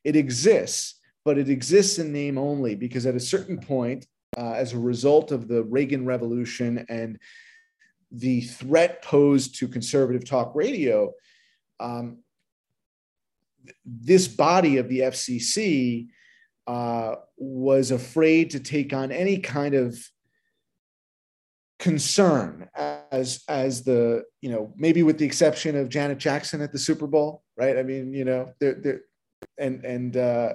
[0.03, 4.05] It exists, but it exists in name only because at a certain point,
[4.37, 7.19] uh, as a result of the Reagan Revolution and
[8.11, 11.11] the threat posed to conservative talk radio,
[11.79, 12.19] um,
[13.85, 16.07] this body of the FCC
[16.67, 19.97] uh, was afraid to take on any kind of
[21.79, 22.69] concern
[23.11, 27.07] as as the you know maybe with the exception of Janet Jackson at the Super
[27.07, 27.77] Bowl, right?
[27.77, 29.01] I mean, you know, there there
[29.57, 30.53] and and uh,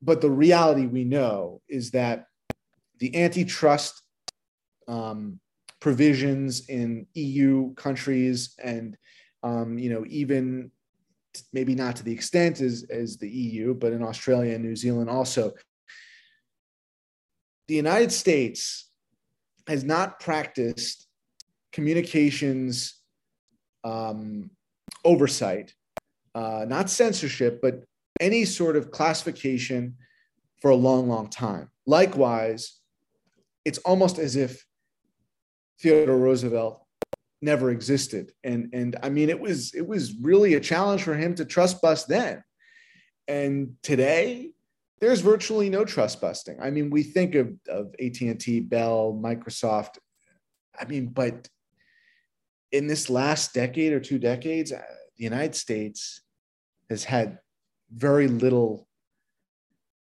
[0.00, 2.26] but the reality we know is that
[2.98, 4.02] the antitrust
[4.86, 5.40] um,
[5.80, 8.96] provisions in EU countries and
[9.42, 10.70] um, you know even
[11.52, 15.10] maybe not to the extent as, as the EU, but in Australia and New Zealand
[15.10, 15.52] also.
[17.68, 18.90] The United States
[19.66, 21.06] has not practiced
[21.70, 22.94] communications
[23.84, 24.50] um,
[25.04, 25.74] oversight,
[26.34, 27.84] uh, not censorship, but
[28.20, 29.96] any sort of classification
[30.60, 31.70] for a long, long time.
[31.86, 32.80] Likewise,
[33.64, 34.64] it's almost as if
[35.80, 36.84] Theodore Roosevelt
[37.40, 38.32] never existed.
[38.42, 41.80] And, and I mean, it was, it was really a challenge for him to trust
[41.80, 42.42] bust then.
[43.28, 44.52] And today,
[45.00, 46.60] there's virtually no trust busting.
[46.60, 49.98] I mean, we think of, of AT&T, Bell, Microsoft.
[50.78, 51.48] I mean, but
[52.72, 54.82] in this last decade or two decades, uh,
[55.16, 56.22] the United States
[56.90, 57.38] has had
[57.90, 58.86] very little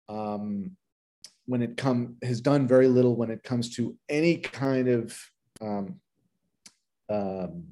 [0.09, 0.75] um,
[1.45, 5.17] when it come has done very little when it comes to any kind of
[5.61, 5.99] um,
[7.09, 7.65] um,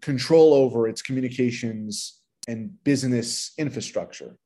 [0.00, 4.36] control over its communications and business infrastructure.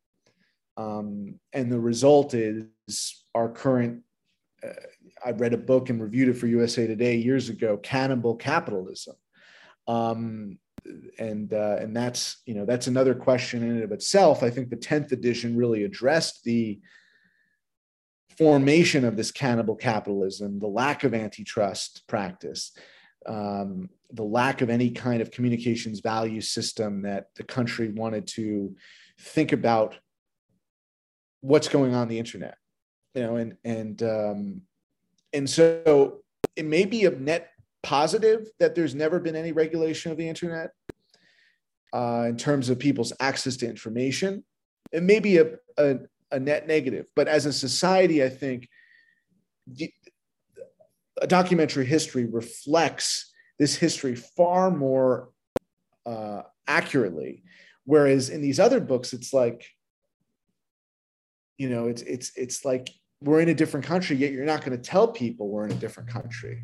[0.76, 4.02] Um, and the result is our current.
[4.62, 4.72] Uh,
[5.24, 9.16] I read a book and reviewed it for USA Today years ago, Cannibal Capitalism.
[9.88, 10.58] Um,
[11.18, 14.42] and uh, and that's you know that's another question in and of itself.
[14.42, 16.80] I think the tenth edition really addressed the
[18.36, 22.72] formation of this cannibal capitalism, the lack of antitrust practice,
[23.26, 28.74] um, the lack of any kind of communications value system that the country wanted to
[29.20, 29.96] think about
[31.40, 32.56] what's going on the internet,
[33.14, 34.62] you know, and and um,
[35.32, 36.18] and so
[36.56, 37.50] it may be a net
[37.82, 40.70] positive that there's never been any regulation of the internet
[41.92, 44.44] uh, in terms of people's access to information.
[44.92, 45.96] It may be a, a,
[46.30, 48.68] a net negative, but as a society, I think
[51.20, 55.30] a documentary history reflects this history far more
[56.06, 57.42] uh, accurately.
[57.84, 59.66] Whereas in these other books, it's like,
[61.56, 64.76] you know, it's it's it's like we're in a different country, yet you're not going
[64.76, 66.62] to tell people we're in a different country.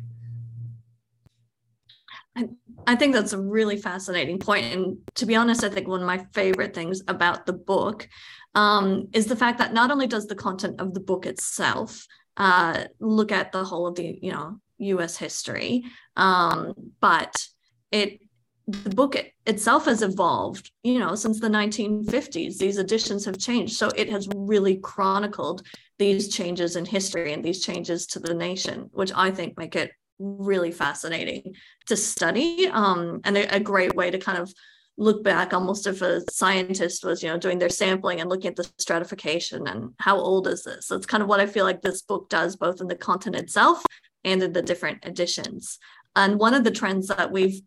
[2.87, 4.65] I think that's a really fascinating point.
[4.73, 8.07] And to be honest, I think one of my favorite things about the book
[8.53, 12.05] um, is the fact that not only does the content of the book itself
[12.37, 15.17] uh, look at the whole of the, you know, U.S.
[15.17, 15.83] history,
[16.15, 17.47] um, but
[17.91, 18.19] it
[18.67, 23.89] the book itself has evolved you know since the 1950s these editions have changed so
[23.95, 25.61] it has really chronicled
[25.99, 29.91] these changes in history and these changes to the nation which i think make it
[30.19, 31.55] really fascinating
[31.87, 34.53] to study um, and a, a, great way to kind of
[34.97, 38.55] look back almost if a scientist was you know doing their sampling and looking at
[38.55, 42.01] the stratification and how old is this it's kind of what i feel like this
[42.01, 43.83] book does both in the content itself
[44.23, 45.79] and in the different editions
[46.15, 47.61] and one of the trends that we've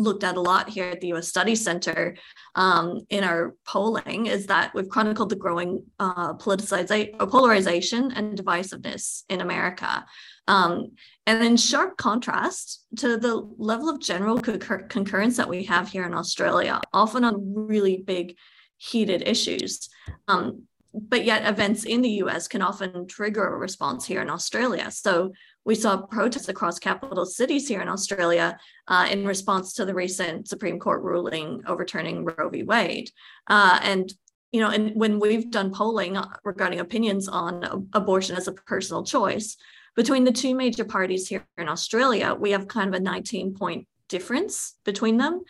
[0.00, 2.16] looked at a lot here at the US Study Center
[2.54, 9.24] um, in our polling is that we've chronicled the growing uh, politicization, polarization and divisiveness
[9.28, 10.04] in America.
[10.48, 10.92] Um,
[11.30, 16.04] and in sharp contrast to the level of general concur- concurrence that we have here
[16.04, 18.36] in Australia, often on really big,
[18.78, 19.88] heated issues.
[20.26, 24.90] Um, but yet, events in the US can often trigger a response here in Australia.
[24.90, 25.32] So,
[25.64, 28.58] we saw protests across capital cities here in Australia
[28.88, 32.64] uh, in response to the recent Supreme Court ruling overturning Roe v.
[32.64, 33.10] Wade.
[33.46, 34.12] Uh, and
[34.50, 39.56] you know, and when we've done polling regarding opinions on abortion as a personal choice,
[39.96, 43.86] between the two major parties here in Australia, we have kind of a 19 point
[44.08, 45.42] difference between them.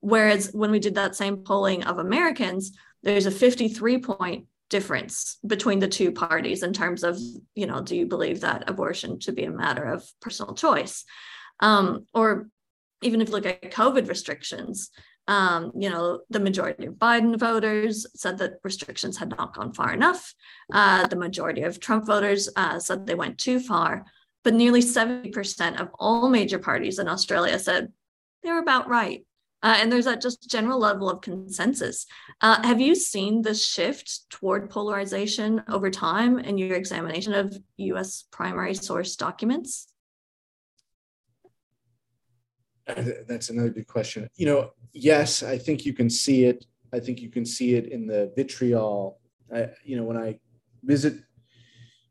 [0.00, 2.72] Whereas when we did that same polling of Americans,
[3.02, 7.18] there's a 53 point difference between the two parties in terms of,
[7.54, 11.04] you know, do you believe that abortion should be a matter of personal choice?
[11.58, 12.48] Um, or
[13.02, 14.90] even if you look at COVID restrictions,
[15.28, 19.92] um, you know, the majority of Biden voters said that restrictions had not gone far
[19.92, 20.34] enough.
[20.72, 24.04] Uh, the majority of Trump voters uh, said they went too far.
[24.42, 27.92] But nearly 70% of all major parties in Australia said
[28.42, 29.24] they were about right.
[29.62, 32.06] Uh, and there's that just general level of consensus.
[32.40, 38.24] Uh, have you seen this shift toward polarization over time in your examination of US
[38.30, 39.92] primary source documents?
[42.86, 44.28] That's another good question.
[44.36, 46.64] You know, yes, I think you can see it.
[46.92, 49.20] I think you can see it in the vitriol.
[49.54, 50.38] I, you know, when I
[50.82, 51.14] visit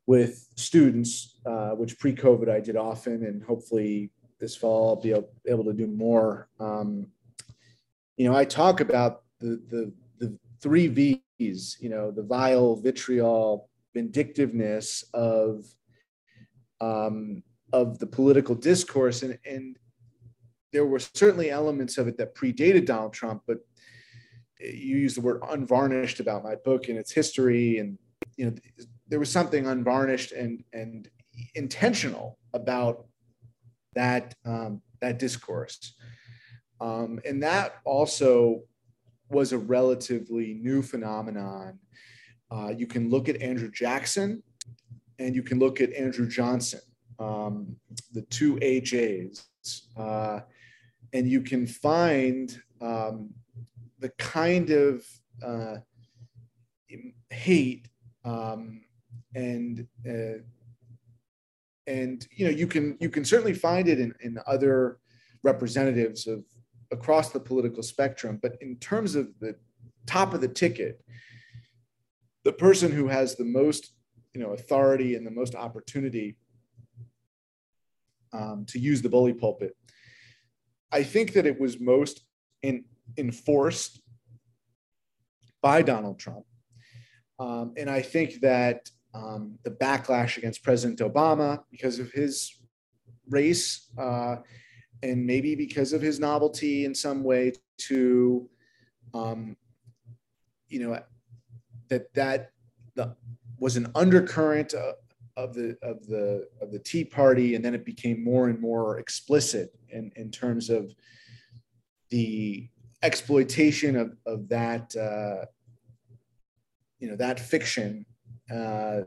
[0.06, 5.14] with students, uh, which pre-COVID I did often, and hopefully this fall I'll be
[5.48, 6.50] able, to do more.
[6.60, 7.08] Um,
[8.18, 13.70] you know, I talk about the, the, the three V's, you know, the vile, vitriol,
[13.94, 15.66] vindictiveness of,
[16.82, 19.24] um, of the political discourse.
[19.24, 19.78] And, and
[20.72, 23.60] there were certainly elements of it that predated Donald Trump, but
[24.60, 27.78] you use the word unvarnished about my book and its history.
[27.80, 27.98] And,
[28.36, 28.56] you know,
[29.08, 31.10] there was something unvarnished and, and
[31.56, 33.06] intentional about
[33.96, 35.96] that, um, that discourse.
[36.82, 38.64] Um, and that also
[39.30, 41.80] was a relatively new phenomenon.
[42.52, 44.44] Uh, you can look at Andrew Jackson
[45.20, 46.80] and you can look at Andrew Johnson,
[47.20, 47.76] um,
[48.14, 49.44] the two AJs,
[49.98, 50.40] uh,
[51.14, 53.32] and you can find um,
[54.00, 55.06] the kind of
[55.46, 55.78] uh,
[57.30, 57.88] hate
[58.24, 58.82] um,
[59.36, 60.40] and uh,
[61.88, 65.00] and you know you can you can certainly find it in, in other
[65.44, 66.44] representatives of
[66.92, 68.40] across the political spectrum.
[68.42, 69.56] But in terms of the
[70.06, 71.04] top of the ticket,
[72.44, 73.94] the person who has the most
[74.34, 76.38] you know, authority and the most opportunity
[78.32, 79.76] um, to use the bully pulpit,
[80.92, 82.22] I think that it was most
[82.62, 82.86] in,
[83.18, 84.02] enforced
[85.62, 86.46] by Donald Trump.
[87.40, 92.54] Um, and I think that um, the backlash against President Obama, because of his
[93.30, 94.38] race, uh,
[95.02, 98.50] and maybe because of his novelty in some way to
[99.14, 99.56] um,
[100.68, 101.00] you know
[101.90, 102.52] that that
[102.96, 103.16] the,
[103.58, 104.74] was an undercurrent
[105.44, 109.00] of the of the of the Tea Party, and then it became more and more
[109.00, 110.94] explicit in, in terms of
[112.10, 112.70] the
[113.02, 115.46] exploitation of, of that uh,
[117.00, 118.06] you know that fiction,
[118.52, 119.02] uh,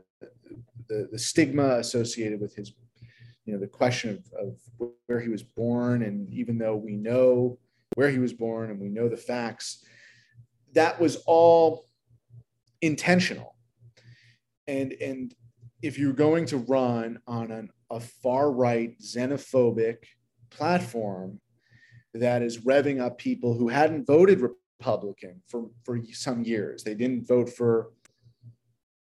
[0.89, 2.73] the the stigma associated with his
[3.45, 7.57] you know the question of, of where he was born and even though we know
[7.95, 9.85] where he was born and we know the facts
[10.73, 11.85] that was all
[12.81, 13.55] intentional.
[14.67, 15.33] And and
[15.83, 19.97] if you're going to run on an, a far right xenophobic
[20.49, 21.39] platform
[22.15, 24.41] that is revving up people who hadn't voted
[24.83, 26.83] republican for for some years.
[26.83, 27.91] They didn't vote for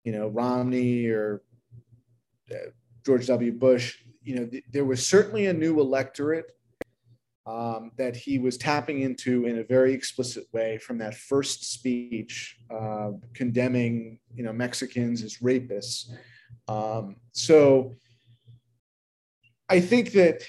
[0.03, 1.41] you know romney or
[2.51, 2.71] uh,
[3.05, 3.51] george w.
[3.51, 3.99] Bush.
[4.21, 6.51] You know, th- there was certainly a new electorate
[7.45, 12.57] um, that he was tapping into in a very explicit way from that first speech
[12.69, 16.11] uh, condemning, you know, Mexicans as rapists.
[16.69, 17.95] Um, so
[19.67, 20.43] I think that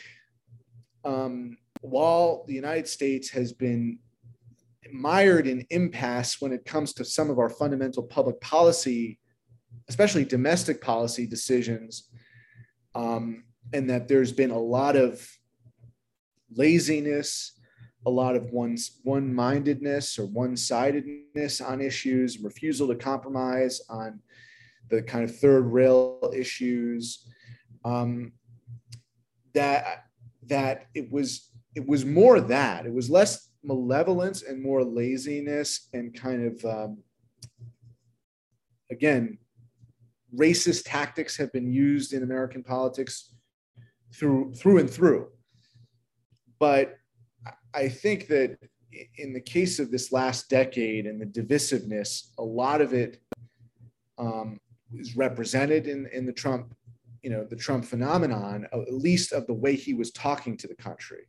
[1.03, 3.99] um, while the United States has been
[4.93, 9.19] mired in impasse when it comes to some of our fundamental public policy,
[9.89, 12.11] especially domestic policy decisions,
[12.95, 15.27] um, and that there's been a lot of
[16.55, 17.59] laziness,
[18.05, 24.21] a lot of one's one-mindedness or one-sidedness on issues, refusal to compromise on
[24.91, 27.27] the kind of third rail issues.
[27.85, 28.33] Um,
[29.55, 30.05] that
[30.47, 36.15] that it was it was more that it was less malevolence and more laziness and
[36.15, 36.99] kind of um,
[38.91, 39.39] again
[40.37, 43.35] racist tactics have been used in american politics
[44.15, 45.29] through through and through
[46.59, 46.97] but
[47.75, 48.57] i think that
[49.19, 53.21] in the case of this last decade and the divisiveness a lot of it
[54.19, 54.59] um,
[54.97, 56.75] is represented in, in the trump
[57.23, 60.75] you know the trump phenomenon at least of the way he was talking to the
[60.75, 61.27] country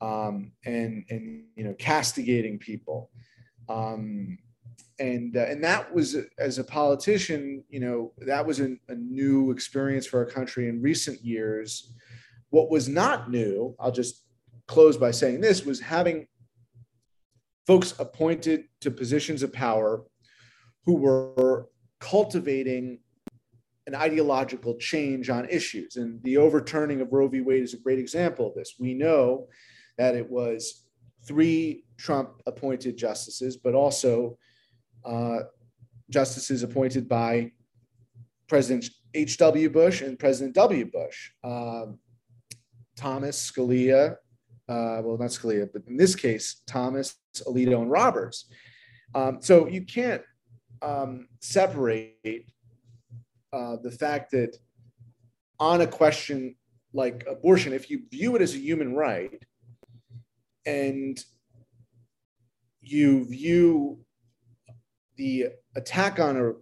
[0.00, 3.10] um, and and you know castigating people.
[3.68, 4.38] Um,
[4.98, 10.06] and uh, and that was as a politician you know that was a new experience
[10.06, 11.92] for our country in recent years.
[12.50, 14.24] What was not new i'll just
[14.66, 16.26] close by saying this was having
[17.64, 20.02] folks appointed to positions of power
[20.84, 21.68] who were
[22.00, 22.98] cultivating
[23.86, 25.96] an ideological change on issues.
[25.96, 27.40] And the overturning of Roe v.
[27.40, 28.74] Wade is a great example of this.
[28.78, 29.48] We know
[29.98, 30.84] that it was
[31.26, 34.38] three Trump appointed justices, but also
[35.04, 35.40] uh,
[36.08, 37.52] justices appointed by
[38.48, 39.70] President H.W.
[39.70, 40.90] Bush and President W.
[40.90, 41.30] Bush.
[41.42, 41.98] Um,
[42.96, 44.16] Thomas, Scalia,
[44.68, 48.46] uh, well, not Scalia, but in this case, Thomas, Alito, and Roberts.
[49.14, 50.22] Um, so you can't
[50.82, 52.46] um, separate
[53.52, 54.56] uh, the fact that
[55.58, 56.54] on a question
[56.92, 59.42] like abortion, if you view it as a human right,
[60.66, 61.22] and
[62.80, 64.00] you view
[65.16, 66.52] the attack on a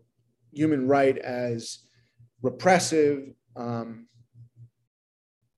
[0.53, 1.81] human right as
[2.43, 4.07] repressive, um,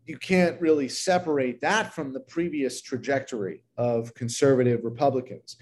[0.04, 5.56] you can't really separate that from the previous trajectory of conservative Republicans.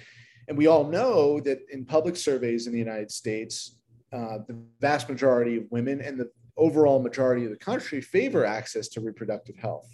[0.49, 3.77] And we all know that in public surveys in the United States,
[4.13, 8.89] uh, the vast majority of women and the overall majority of the country favor access
[8.89, 9.89] to reproductive health.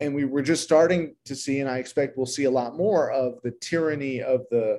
[0.00, 3.10] And we were just starting to see and i expect we'll see a lot more
[3.10, 4.78] of the tyranny of the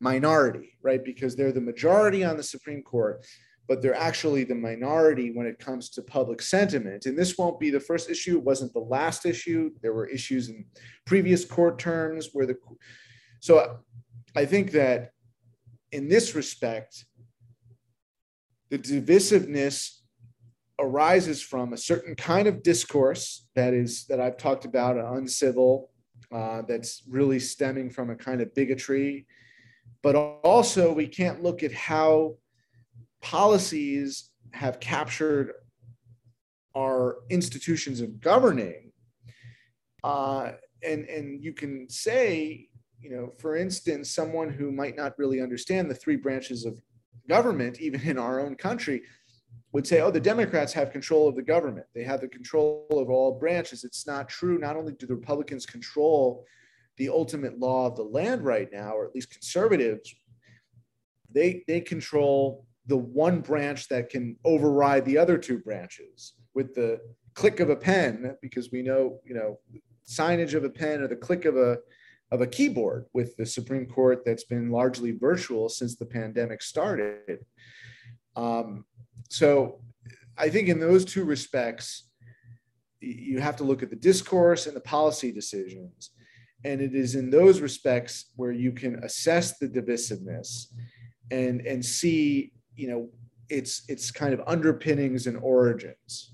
[0.00, 1.04] minority right?
[1.04, 3.24] Because they're the majority on the supreme court
[3.68, 7.06] but they're actually the minority when it comes to public sentiment.
[7.06, 8.36] And this won't be the first issue.
[8.36, 9.70] It wasn't the last issue.
[9.80, 10.64] There were issues in
[11.06, 12.56] previous court terms where the
[13.40, 13.78] so
[14.36, 15.10] i think that
[15.92, 17.04] in this respect
[18.70, 20.02] the divisiveness
[20.78, 25.90] arises from a certain kind of discourse that is that I've talked about, an uncivil,
[26.32, 29.26] uh, that's really stemming from a kind of bigotry.
[30.02, 32.36] But also, we can't look at how
[33.20, 35.52] policies have captured
[36.76, 38.90] our institutions of governing.
[40.02, 40.52] Uh,
[40.82, 42.68] and, and you can say,
[43.02, 46.80] you know, for instance, someone who might not really understand the three branches of
[47.28, 49.02] government, even in our own country,
[49.72, 51.86] would say, oh, the Democrats have control of the government.
[51.94, 53.84] They have the control of all branches.
[53.84, 54.58] It's not true.
[54.58, 56.44] Not only do the Republicans control
[56.98, 60.14] the ultimate law of the land right now, or at least conservatives,
[61.32, 67.00] they, they control the one branch that can override the other two branches with the
[67.34, 69.58] click of a pen, because we know, you know,
[70.06, 71.78] signage of a pen or the click of a
[72.32, 77.44] of a keyboard with the Supreme Court that's been largely virtual since the pandemic started.
[78.34, 78.84] Um,
[79.28, 79.80] so
[80.38, 82.08] I think in those two respects,
[83.00, 86.10] you have to look at the discourse and the policy decisions.
[86.64, 90.66] And it is in those respects where you can assess the divisiveness
[91.30, 93.08] and, and see, you know,
[93.50, 96.32] its its kind of underpinnings and origins.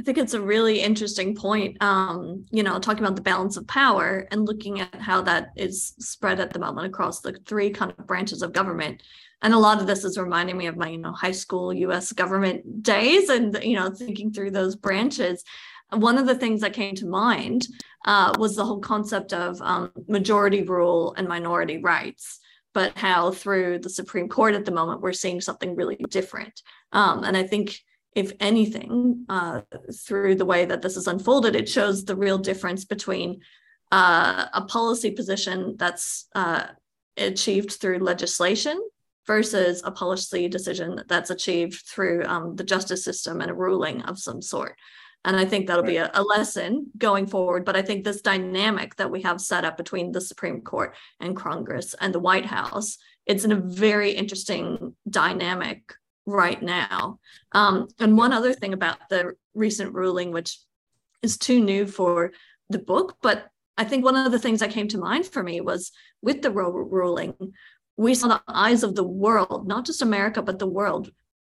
[0.00, 1.76] I think it's a really interesting point.
[1.82, 5.94] Um, you know, talking about the balance of power and looking at how that is
[5.98, 9.02] spread at the moment across the three kind of branches of government
[9.42, 12.12] and a lot of this is reminding me of my you know high school us
[12.12, 15.44] government days and you know thinking through those branches
[15.92, 17.66] one of the things that came to mind
[18.06, 22.38] uh, was the whole concept of um, majority rule and minority rights
[22.72, 27.24] but how through the supreme court at the moment we're seeing something really different um,
[27.24, 27.80] and i think
[28.14, 29.60] if anything uh,
[30.04, 33.40] through the way that this is unfolded it shows the real difference between
[33.92, 36.64] uh, a policy position that's uh,
[37.16, 38.80] achieved through legislation
[39.26, 44.18] versus a policy decision that's achieved through um, the justice system and a ruling of
[44.18, 44.76] some sort.
[45.24, 47.66] And I think that'll be a, a, lesson going forward.
[47.66, 51.36] But I think this dynamic that we have set up between the Supreme Court and
[51.36, 52.96] Congress and the White House,
[53.26, 55.92] it's in a very interesting dynamic
[56.26, 57.18] right now.
[57.52, 60.58] Um, and one other thing about the recent ruling, which
[61.22, 62.32] is too new for
[62.68, 65.60] the book, but I think one of the things that came to mind for me
[65.60, 65.92] was
[66.22, 67.34] with the Roe ruling,
[67.96, 71.10] we saw the eyes of the world, not just America, but the world,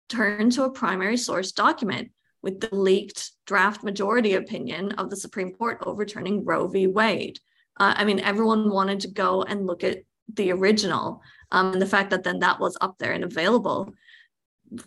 [0.09, 2.11] turn to a primary source document
[2.43, 6.87] with the leaked draft majority opinion of the Supreme Court overturning Roe v.
[6.87, 7.39] Wade.
[7.79, 9.99] Uh, I mean, everyone wanted to go and look at
[10.35, 13.93] the original, um, and the fact that then that was up there and available.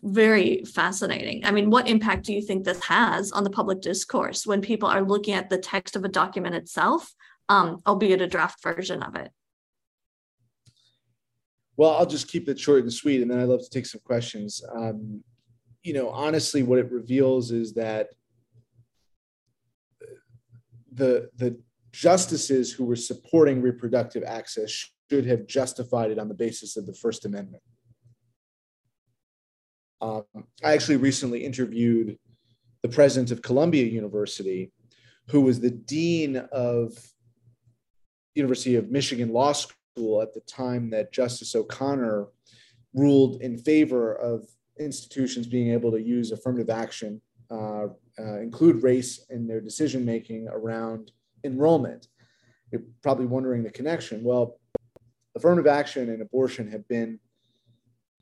[0.02, 1.46] Very fascinating.
[1.46, 4.88] I mean, what impact do you think this has on the public discourse when people
[4.88, 7.14] are looking at the text of a document itself,
[7.50, 9.32] um, albeit a draft version of it?
[11.76, 14.02] Well, I'll just keep it short and sweet, and then I'd love to take some
[14.06, 14.64] questions.
[14.74, 15.24] Um,
[15.82, 18.10] you know, honestly, what it reveals is that
[20.94, 21.60] the the
[21.92, 26.94] justices who were supporting reproductive access should have justified it on the basis of the
[26.94, 27.62] First Amendment.
[30.04, 30.26] Um,
[30.62, 32.20] I actually recently interviewed
[32.82, 34.74] the president of Columbia University,
[35.30, 36.92] who was the dean of
[38.36, 42.28] University of Michigan Law School at the time that Justice O'Connor
[42.94, 44.46] ruled in favor of
[44.78, 47.88] institutions being able to use affirmative action, uh,
[48.20, 51.12] uh, include race in their decision making around
[51.46, 52.10] enrollment.
[52.74, 54.22] You're probably wondering the connection.
[54.22, 54.60] Well,
[55.34, 57.20] affirmative action and abortion have been,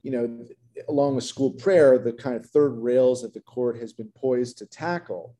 [0.04, 0.46] you know,
[0.90, 4.58] along with school prayer, the kind of third rails that the court has been poised
[4.60, 5.36] to tackle.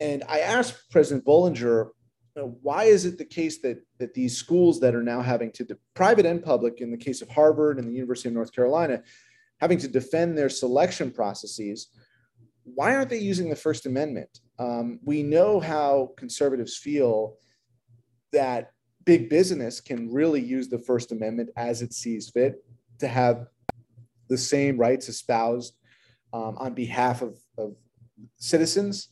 [0.00, 1.88] And I asked President Bollinger
[2.36, 5.64] know, why is it the case that that these schools that are now having to
[5.64, 9.02] de- private and public in the case of Harvard and the University of North Carolina
[9.58, 11.88] having to defend their selection processes
[12.74, 14.40] why aren't they using the First Amendment?
[14.58, 17.36] Um, we know how conservatives feel
[18.32, 18.72] that
[19.04, 22.64] big business can really use the First Amendment as it sees fit
[22.98, 23.46] to have
[24.28, 25.76] the same rights espoused
[26.32, 27.74] um, on behalf of, of
[28.36, 29.08] citizens.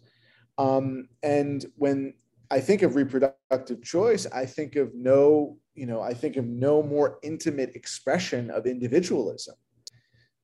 [0.59, 2.15] Um, and when
[2.51, 6.83] I think of reproductive choice, I think of no, you know, I think of no
[6.83, 9.57] more intimate expression of individualism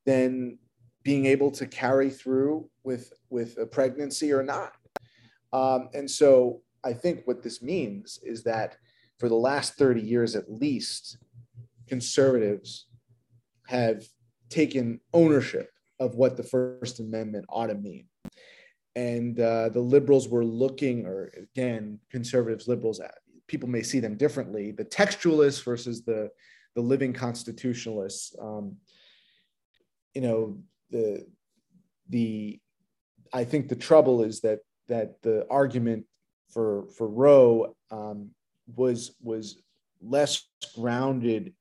[0.06, 0.58] than
[1.02, 4.72] being able to carry through with with a pregnancy or not.
[5.52, 8.76] Um, and so I think what this means is that
[9.18, 11.18] for the last 30 years at least,
[11.86, 12.86] conservatives
[13.68, 14.04] have
[14.50, 18.06] taken ownership of what the First Amendment ought to mean
[18.96, 23.08] and uh, the liberals were looking, or again, conservatives, liberals, uh,
[23.46, 24.72] people may see them differently.
[24.72, 26.30] The textualists versus the
[26.74, 28.34] the living constitutionalists.
[28.40, 28.76] Um,
[30.14, 30.58] you know,
[30.90, 31.26] the
[32.08, 32.60] the
[33.32, 36.04] I think the trouble is that that the argument
[36.52, 38.30] for for Roe um,
[38.74, 39.60] was was
[40.02, 40.42] less
[40.74, 41.54] grounded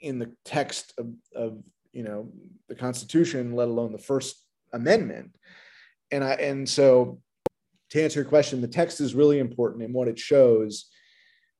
[0.00, 1.62] in the text of, of
[1.92, 2.30] you know
[2.68, 5.32] the Constitution, let alone the First Amendment
[6.10, 7.20] and I and so
[7.90, 10.86] to answer your question, the text is really important, and what it shows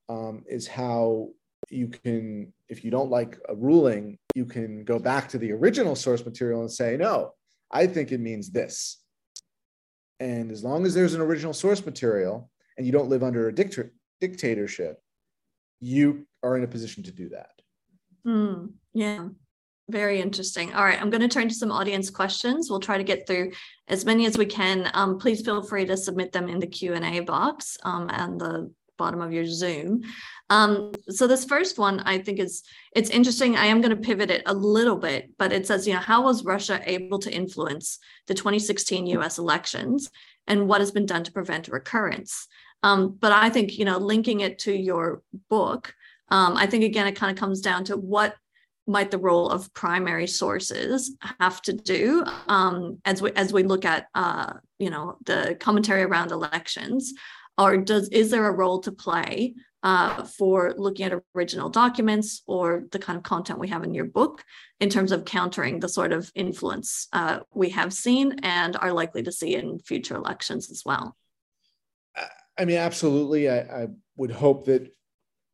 [0.09, 1.31] um, is how
[1.71, 5.97] you can, if you don't like a ruling, you can go back to the original
[5.97, 7.33] source material and say, no,
[7.71, 9.03] I think it means this.
[10.21, 13.55] And as long as there's an original source material and you don't live under a
[13.55, 15.01] dict- dictatorship,
[15.81, 17.51] you are in a position to do that.
[18.27, 19.29] Mm, yeah.
[19.91, 20.73] Very interesting.
[20.73, 22.71] All right, I'm going to turn to some audience questions.
[22.71, 23.51] We'll try to get through
[23.89, 24.89] as many as we can.
[24.95, 29.21] Um, please feel free to submit them in the Q&A box um, and the bottom
[29.21, 30.03] of your Zoom.
[30.49, 32.63] Um, so this first one, I think is
[32.95, 33.57] it's interesting.
[33.57, 36.23] I am going to pivot it a little bit, but it says, you know, how
[36.23, 39.39] was Russia able to influence the 2016 U.S.
[39.39, 40.09] elections,
[40.47, 42.47] and what has been done to prevent a recurrence?
[42.85, 45.95] Um, but I think, you know, linking it to your book,
[46.29, 48.37] um, I think again it kind of comes down to what
[48.91, 53.85] might the role of primary sources have to do um, as we as we look
[53.85, 57.13] at uh, you know the commentary around elections,
[57.57, 62.85] or does is there a role to play uh, for looking at original documents or
[62.91, 64.45] the kind of content we have in your book
[64.81, 69.23] in terms of countering the sort of influence uh, we have seen and are likely
[69.23, 71.17] to see in future elections as well?
[72.59, 73.49] I mean, absolutely.
[73.49, 74.95] I, I would hope that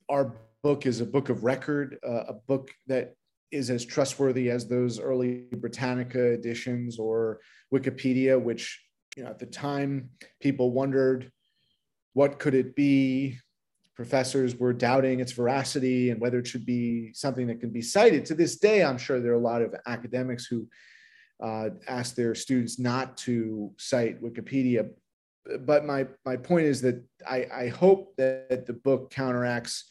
[0.08, 0.34] our
[0.64, 3.14] book is a book of record, uh, a book that
[3.50, 7.40] is as trustworthy as those early Britannica editions or
[7.72, 8.82] Wikipedia, which
[9.16, 11.30] you know at the time people wondered
[12.12, 13.38] what could it be.
[13.94, 18.26] Professors were doubting its veracity and whether it should be something that can be cited.
[18.26, 20.68] To this day, I'm sure there are a lot of academics who
[21.42, 24.90] uh, ask their students not to cite Wikipedia.
[25.60, 29.84] But my my point is that I, I hope that the book counteracts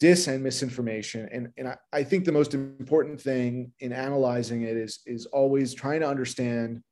[0.00, 1.28] dis and misinformation.
[1.32, 5.74] And, and I, I think the most important thing in analyzing it is, is always
[5.74, 6.82] trying to understand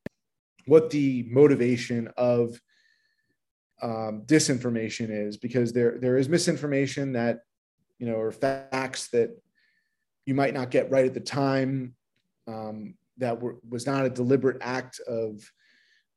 [0.66, 2.60] what the motivation of
[3.82, 7.40] um, disinformation is, because there, there is misinformation that,
[7.98, 9.30] you know, or facts that
[10.24, 11.94] you might not get right at the time,
[12.48, 15.40] um, that were, was not a deliberate act of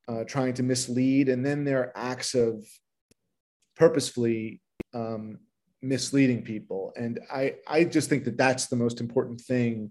[0.08, 2.66] uh, trying to mislead, and then there are acts of
[3.76, 4.60] purposefully
[4.92, 5.38] um,
[5.82, 6.92] misleading people.
[6.96, 9.90] And I, I just think that that's the most important thing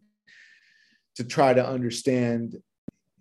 [1.16, 2.56] to try to understand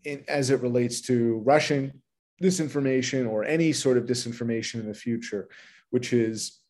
[0.05, 2.03] in, as it relates to Russian
[2.43, 5.49] disinformation or any sort of disinformation in the future,
[5.91, 6.61] which is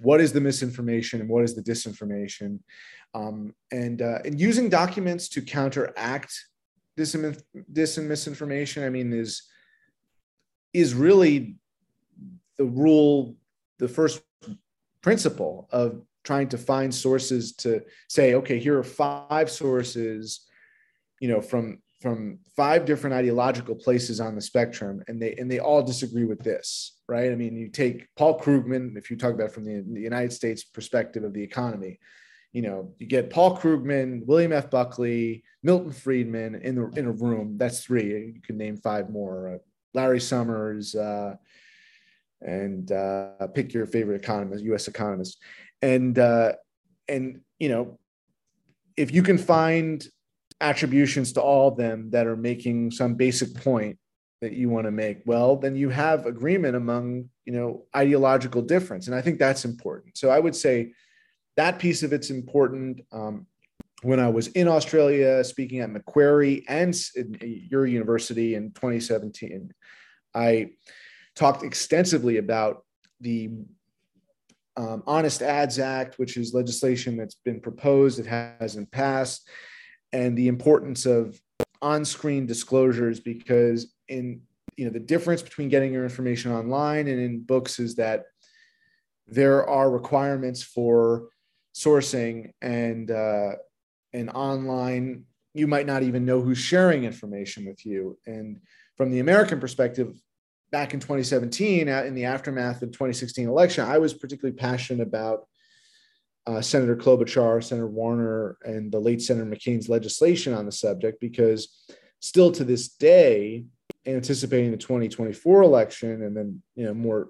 [0.00, 2.58] what is the misinformation and what is the disinformation,
[3.14, 6.34] um, and uh, and using documents to counteract
[6.96, 8.84] dis and, and misinformation.
[8.84, 9.42] I mean, is
[10.74, 11.56] is really
[12.58, 13.36] the rule,
[13.78, 14.20] the first
[15.06, 20.40] principle of trying to find sources to say, okay, here are five sources,
[21.20, 25.60] you know, from from five different ideological places on the spectrum, and they and they
[25.60, 27.30] all disagree with this, right?
[27.30, 30.64] I mean, you take Paul Krugman, if you talk about from the, the United States
[30.64, 32.00] perspective of the economy,
[32.52, 34.70] you know, you get Paul Krugman, William F.
[34.70, 37.58] Buckley, Milton Friedman in the in a room.
[37.58, 38.08] That's three.
[38.34, 39.54] You can name five more.
[39.54, 39.58] Uh,
[39.94, 41.36] Larry Summers, uh,
[42.40, 44.88] and uh, pick your favorite economist, U.S.
[44.88, 45.38] economist,
[45.82, 46.52] and uh,
[47.08, 47.98] and you know,
[48.96, 50.06] if you can find
[50.60, 53.98] attributions to all of them that are making some basic point
[54.40, 59.06] that you want to make, well, then you have agreement among you know ideological difference,
[59.06, 60.18] and I think that's important.
[60.18, 60.92] So I would say
[61.56, 63.00] that piece of it's important.
[63.12, 63.46] Um,
[64.02, 66.94] when I was in Australia speaking at Macquarie and
[67.40, 69.72] your university in 2017,
[70.34, 70.72] I
[71.36, 72.84] talked extensively about
[73.20, 73.50] the
[74.76, 79.48] um, Honest Ads Act, which is legislation that's been proposed, it hasn't passed,
[80.12, 81.40] and the importance of
[81.82, 84.40] on-screen disclosures because in
[84.76, 88.24] you know the difference between getting your information online and in books is that
[89.26, 91.28] there are requirements for
[91.74, 93.52] sourcing and uh,
[94.12, 95.24] and online
[95.54, 98.18] you might not even know who's sharing information with you.
[98.26, 98.60] And
[98.96, 100.14] from the american perspective
[100.70, 105.46] back in 2017, in the aftermath of the 2016 election, I was particularly passionate about
[106.46, 111.68] uh, Senator Klobuchar, Senator Warner, and the late Senator McCain's legislation on the subject because
[112.20, 113.64] still to this day,
[114.06, 117.28] anticipating the 2024 election and then you know more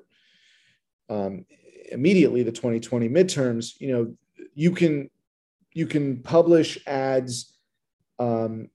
[1.08, 1.46] um,
[1.90, 4.14] immediately the 2020 midterms, you know
[4.54, 5.08] you can
[5.72, 7.56] you can publish ads
[8.18, 8.68] um,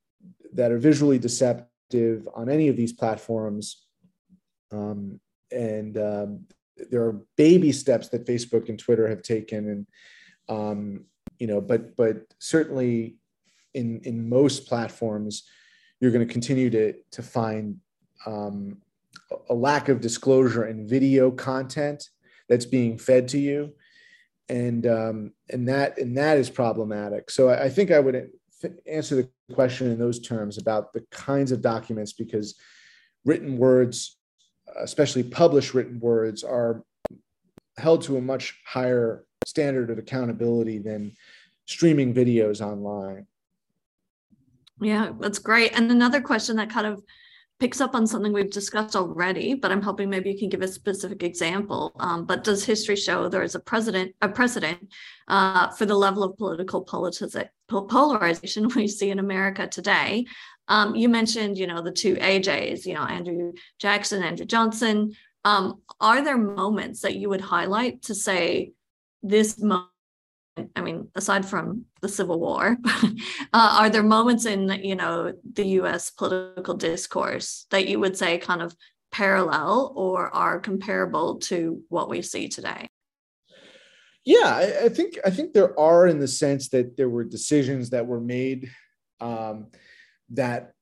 [0.54, 3.86] that are visually deceptive on any of these platforms
[4.72, 5.20] um,
[5.52, 6.46] and um,
[6.90, 9.88] there are baby steps that Facebook and Twitter have taken, and
[10.50, 11.06] um,
[11.40, 13.18] you know, but but certainly
[13.74, 15.44] in in most platforms,
[16.00, 17.78] you're going to continue to to find
[18.26, 18.78] um,
[19.50, 22.10] a lack of disclosure in video content
[22.50, 23.74] that's being fed to you,
[24.50, 27.30] and um, and that and that is problematic.
[27.30, 28.30] So I, I think I would
[28.88, 32.56] answer the question in those terms about the kinds of documents because
[33.26, 34.18] written words
[34.80, 36.84] especially published written words, are
[37.78, 41.12] held to a much higher standard of accountability than
[41.66, 43.26] streaming videos online.
[44.80, 45.74] Yeah, that's great.
[45.74, 47.04] And another question that kind of
[47.62, 50.68] picks up on something we've discussed already, but I'm hoping maybe you can give a
[50.68, 51.92] specific example.
[52.00, 54.92] Um, but does history show there is a president, a precedent
[55.28, 60.26] uh, for the level of political polarization we see in America today?
[60.70, 65.16] Um, you mentioned, you know, the two AJs, you know, Andrew Jackson, Andrew Johnson.
[65.46, 68.72] Um, are there moments that you would highlight to say
[69.22, 69.91] this moment?
[70.76, 73.12] I mean, aside from the Civil War, uh,
[73.54, 76.10] are there moments in you know the U.S.
[76.10, 78.76] political discourse that you would say kind of
[79.12, 82.88] parallel or are comparable to what we see today?
[84.24, 87.90] Yeah, I, I think I think there are in the sense that there were decisions
[87.90, 88.70] that were made
[89.20, 89.68] um,
[90.30, 90.74] that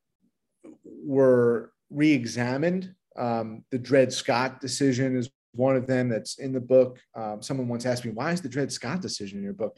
[0.83, 2.93] were re-examined.
[3.15, 6.99] Um, the Dred Scott decision is one of them that's in the book.
[7.15, 9.77] Um, someone once asked me, why is the Dred Scott decision in your book?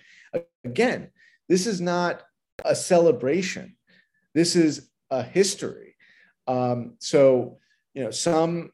[0.63, 1.09] Again,
[1.47, 2.23] this is not
[2.65, 3.75] a celebration.
[4.33, 5.95] This is a history.
[6.47, 7.57] Um, so,
[7.93, 8.71] you know, some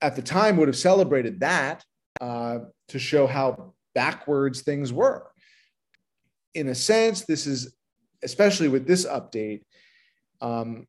[0.00, 1.84] at the time would have celebrated that
[2.20, 5.26] uh, to show how backwards things were.
[6.54, 7.74] In a sense, this is,
[8.22, 9.62] especially with this update,
[10.40, 10.86] um,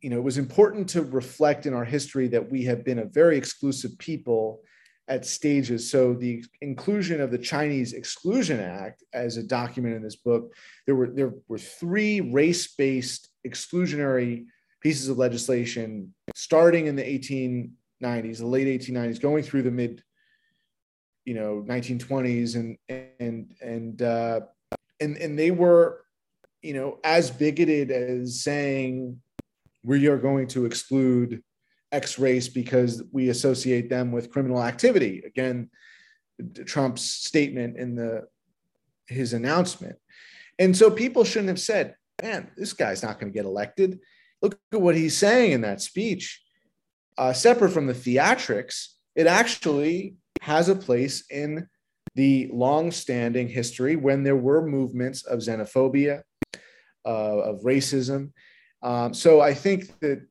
[0.00, 3.04] you know, it was important to reflect in our history that we have been a
[3.04, 4.62] very exclusive people
[5.08, 5.90] at stages.
[5.90, 10.54] So the inclusion of the Chinese Exclusion Act as a document in this book,
[10.86, 14.46] there were there were three race-based exclusionary
[14.80, 20.02] pieces of legislation starting in the 1890s, the late 1890s, going through the mid,
[21.24, 22.76] you know, 1920s, and
[23.18, 24.40] and and uh,
[25.00, 26.02] and and they were
[26.62, 29.20] you know, as bigoted as saying
[29.82, 31.42] we are going to exclude
[31.92, 35.22] X race because we associate them with criminal activity.
[35.24, 35.70] Again,
[36.66, 38.26] Trump's statement in the
[39.06, 39.96] his announcement.
[40.58, 44.00] And so people shouldn't have said, man, this guy's not going to get elected.
[44.42, 46.42] Look at what he's saying in that speech.
[47.16, 51.66] Uh, separate from the theatrics, it actually has a place in
[52.14, 56.22] the long-standing history when there were movements of xenophobia,
[57.04, 58.32] uh, of racism.
[58.82, 60.26] Um, so I think that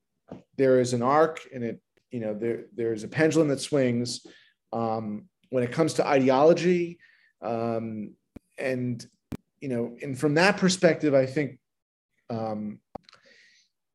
[0.58, 1.82] there is an arc, and it,
[2.12, 4.26] you know, there there is a pendulum that swings
[4.74, 7.00] um, when it comes to ideology,
[7.42, 8.14] um,
[8.58, 9.06] and
[9.62, 11.60] you know, and from that perspective, I think
[12.30, 12.80] um,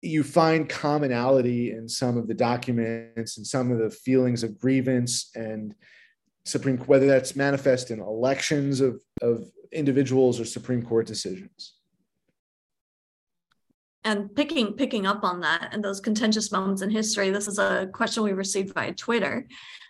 [0.02, 5.30] you find commonality in some of the documents and some of the feelings of grievance
[5.34, 5.74] and
[6.44, 11.74] Supreme, whether that's manifest in elections of, of individuals or Supreme Court decisions.
[14.04, 17.88] And picking picking up on that and those contentious moments in history, this is a
[17.92, 19.46] question we received via Twitter.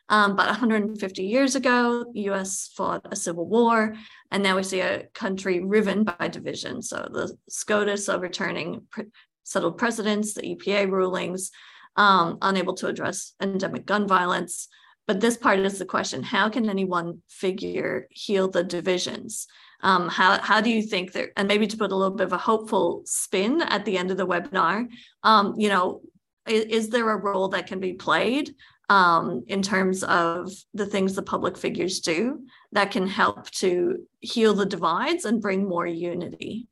[0.09, 2.71] Um, but 150 years ago, the U.S.
[2.77, 3.95] fought a civil war,
[4.31, 6.83] and now we see a country riven by division.
[6.83, 9.07] So the SCOTUS overturning pre-
[9.45, 11.51] settled precedents, the EPA rulings,
[11.97, 14.69] um, unable to address endemic gun violence,
[15.07, 19.47] but this part is the question how can any one figure heal the divisions?
[19.83, 22.33] Um, how, how do you think that, and maybe to put a little bit of
[22.33, 24.87] a hopeful spin at the end of the webinar,
[25.25, 26.03] um, you know,
[26.47, 28.55] is, is, there a role that can be played
[28.89, 34.55] um, in terms of the things the public figures do that can help to heal
[34.55, 36.69] the divides and bring more unity?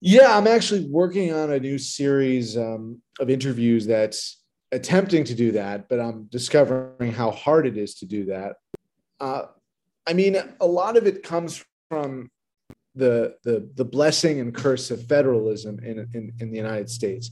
[0.00, 4.40] Yeah, I'm actually working on a new series um, of interviews that's
[4.72, 8.56] attempting to do that, but I'm discovering how hard it is to do that.
[9.20, 9.46] Uh,
[10.06, 12.30] I mean, a lot of it comes from
[12.94, 17.30] the the the blessing and curse of federalism in, in, in the United States.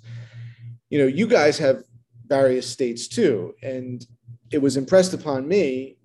[0.91, 1.82] You know, you guys have
[2.26, 4.07] various states too, and
[4.53, 5.97] it was impressed upon me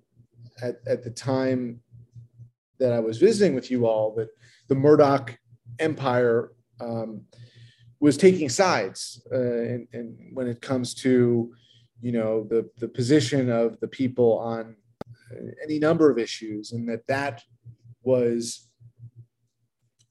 [0.62, 1.80] at, at the time
[2.78, 4.28] that I was visiting with you all that
[4.68, 5.38] the Murdoch
[5.78, 7.22] empire um,
[8.00, 9.36] was taking sides uh,
[9.92, 11.52] and, when it comes to
[12.00, 14.74] you know the the position of the people on
[15.62, 17.42] any number of issues and that that
[18.02, 18.68] was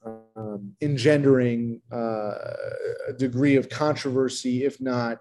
[0.06, 2.34] um, engendering uh,
[3.08, 5.18] a degree of controversy if not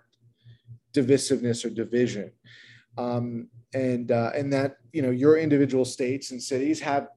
[0.93, 2.32] divisiveness or division.
[2.97, 7.09] Um, and uh, and that you know your individual states and cities have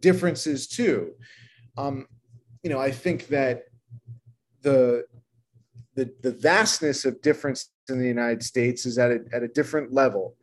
[0.00, 1.12] differences too.
[1.76, 2.06] Um,
[2.64, 3.64] you know i think that
[4.64, 5.04] the
[5.96, 9.92] the, the vastness of difference in the United States is at a, at a different
[9.92, 10.36] level.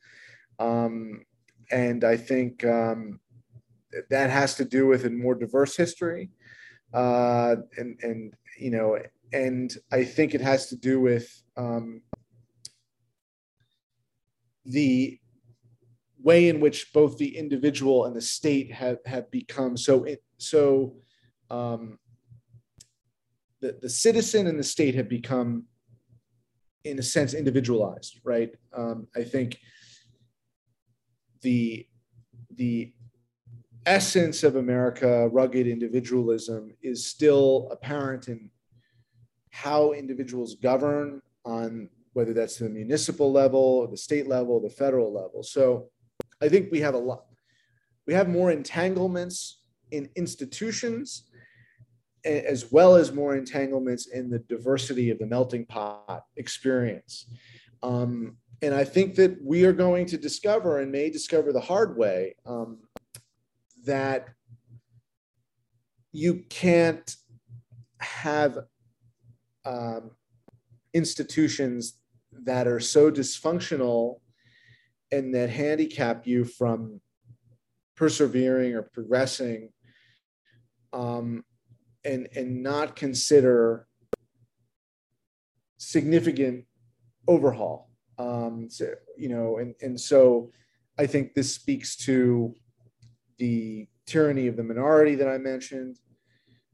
[0.60, 1.24] Um,
[1.72, 3.20] and I think um,
[4.10, 6.30] that has to do with a more diverse history.
[6.94, 8.98] Uh, and, and, you know,
[9.34, 12.02] and I think it has to do with um,
[14.66, 15.20] the
[16.24, 20.06] way in which both the individual and the state have, have become so,
[20.38, 20.96] so
[21.50, 21.98] um,
[23.62, 25.66] the, the citizen and the state have become,
[26.84, 28.54] in a sense, individualized, right?
[28.76, 29.60] Um, I think
[31.42, 31.88] the
[32.56, 32.94] the
[33.86, 38.50] essence of America, rugged individualism, is still apparent in
[39.50, 45.44] how individuals govern on whether that's the municipal level, the state level, the federal level.
[45.44, 45.90] So
[46.42, 47.26] I think we have a lot,
[48.06, 51.24] we have more entanglements in institutions
[52.24, 57.28] as well as more entanglements in the diversity of the melting pot experience.
[57.82, 61.98] Um, and I think that we are going to discover and may discover the hard
[61.98, 62.80] way um,
[63.86, 64.28] that
[66.12, 67.16] you can't
[68.00, 68.60] have
[69.66, 70.12] um,
[70.94, 71.98] institutions
[72.44, 74.20] that are so dysfunctional
[75.12, 77.02] and that handicap you from
[77.96, 79.70] persevering or progressing
[80.94, 81.44] um,
[82.04, 83.88] and and not consider
[85.78, 86.66] significant
[87.28, 87.90] overhaul.
[88.18, 90.52] Um, so, you know, and and so
[90.98, 92.54] I think this speaks to
[93.38, 95.98] the tyranny of the minority that I mentioned.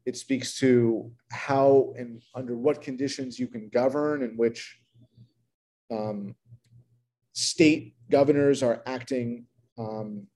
[0.05, 4.80] It speaks to how and under what conditions you can govern, in which
[5.91, 6.36] um,
[7.34, 9.45] state governors are acting
[9.78, 10.28] um,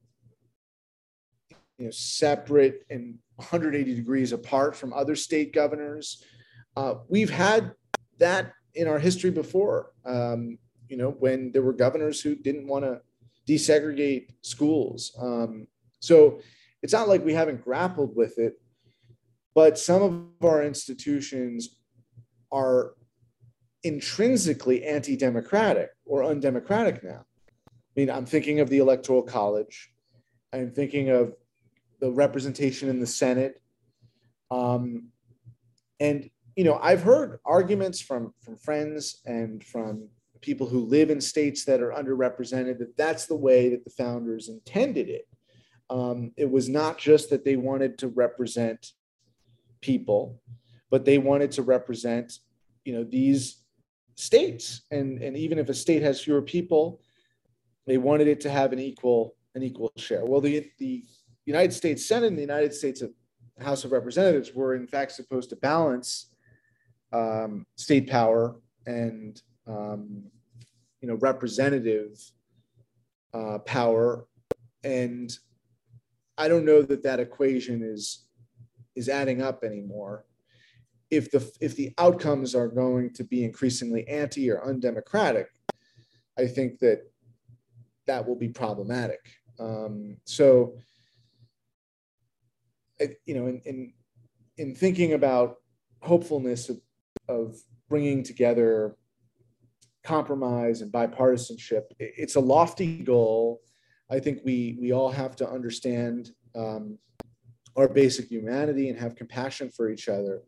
[1.78, 6.24] you know, separate and 180 degrees apart from other state governors.
[6.78, 7.74] Uh, we've had
[8.20, 12.86] that in our history before, um, you know, when there were governors who didn't want
[12.86, 13.02] to
[13.48, 15.16] desegregate schools.
[15.20, 15.68] Um,
[16.00, 16.40] so
[16.82, 18.62] it's not like we haven't grappled with it,
[19.54, 21.78] but some of our institutions
[22.52, 22.94] are
[23.84, 27.26] intrinsically anti-democratic or undemocratic now.
[27.68, 29.92] I mean, I'm thinking of the Electoral College.
[30.54, 31.34] I'm thinking of
[32.02, 33.62] the representation in the Senate.
[34.50, 35.10] Um,
[36.00, 40.10] and you know, I've heard arguments from from friends and from
[40.42, 44.50] people who live in states that are underrepresented that that's the way that the founders
[44.50, 45.28] intended it.
[45.90, 48.92] Um, it was not just that they wanted to represent
[49.82, 50.42] people,
[50.90, 52.40] but they wanted to represent,
[52.84, 53.64] you know, these
[54.16, 54.82] states.
[54.92, 57.02] And and even if a state has fewer people,
[57.86, 60.26] they wanted it to have an equal an equal share.
[60.26, 61.04] Well, the the
[61.46, 63.04] United States Senate and the United States
[63.60, 66.32] House of Representatives were in fact supposed to balance
[67.14, 70.24] um, state power and um,
[71.02, 72.20] you know representative
[73.34, 74.28] uh, power,
[74.84, 75.32] and
[76.38, 78.26] I don't know that that equation is
[78.96, 80.26] is adding up anymore.
[81.10, 85.48] If the if the outcomes are going to be increasingly anti or undemocratic,
[86.38, 87.04] I think that
[88.08, 89.20] that will be problematic.
[89.60, 90.76] Um, so,
[93.26, 93.94] you know, in, in
[94.58, 95.58] in thinking about
[96.02, 96.80] hopefulness of
[97.28, 97.56] of
[97.90, 98.96] bringing together
[100.04, 101.84] compromise and bipartisanship.
[102.00, 103.62] It's a lofty goal.
[104.10, 106.98] I think we we all have to understand um,
[107.76, 110.42] our basic humanity and have compassion for each other,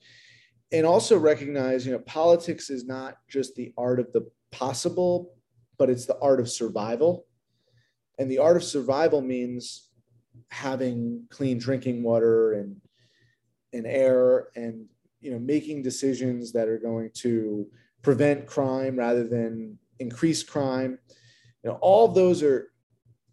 [0.72, 5.34] and also recognize, you know, politics is not just the art of the possible,
[5.78, 7.26] but it's the art of survival.
[8.20, 9.90] And the art of survival means
[10.54, 12.80] having clean drinking water and
[13.74, 14.86] and air and
[15.20, 17.68] you know making decisions that are going to
[18.04, 21.00] prevent crime rather than increase crime.
[21.64, 22.72] You know all those are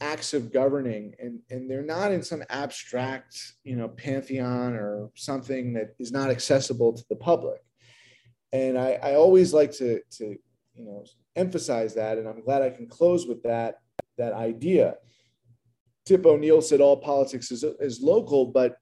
[0.00, 5.74] acts of governing and and they're not in some abstract you know pantheon or something
[5.74, 7.60] that is not accessible to the public.
[8.52, 10.24] And i i always like to to
[10.74, 11.04] you know
[11.36, 13.80] emphasize that and i'm glad i can close with that
[14.18, 14.96] that idea
[16.10, 18.76] tip o'neill said all politics is, is local but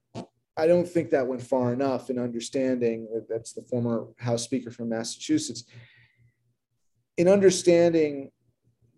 [0.57, 4.89] I don't think that went far enough in understanding that's the former House Speaker from
[4.89, 5.63] Massachusetts.
[7.15, 8.31] In understanding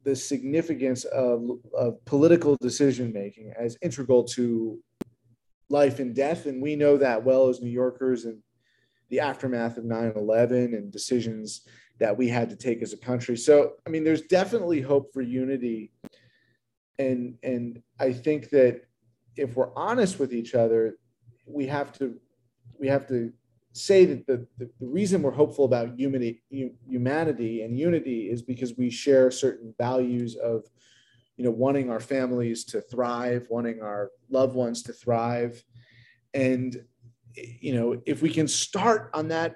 [0.04, 4.80] the significance of, of political decision making as integral to
[5.70, 6.46] life and death.
[6.46, 8.40] And we know that well as New Yorkers and
[9.10, 11.62] the aftermath of 9 11 and decisions
[12.00, 13.38] that we had to take as a country.
[13.38, 15.92] So, I mean, there's definitely hope for unity.
[17.02, 18.82] And, and I think that
[19.36, 20.98] if we're honest with each other,
[21.46, 22.06] we have to
[22.80, 23.32] we have to
[23.74, 26.42] say that the, the, the reason we're hopeful about humanity,
[26.88, 30.66] humanity and unity is because we share certain values of
[31.38, 35.64] you know wanting our families to thrive wanting our loved ones to thrive.
[36.34, 36.84] And
[37.36, 39.56] you know if we can start on that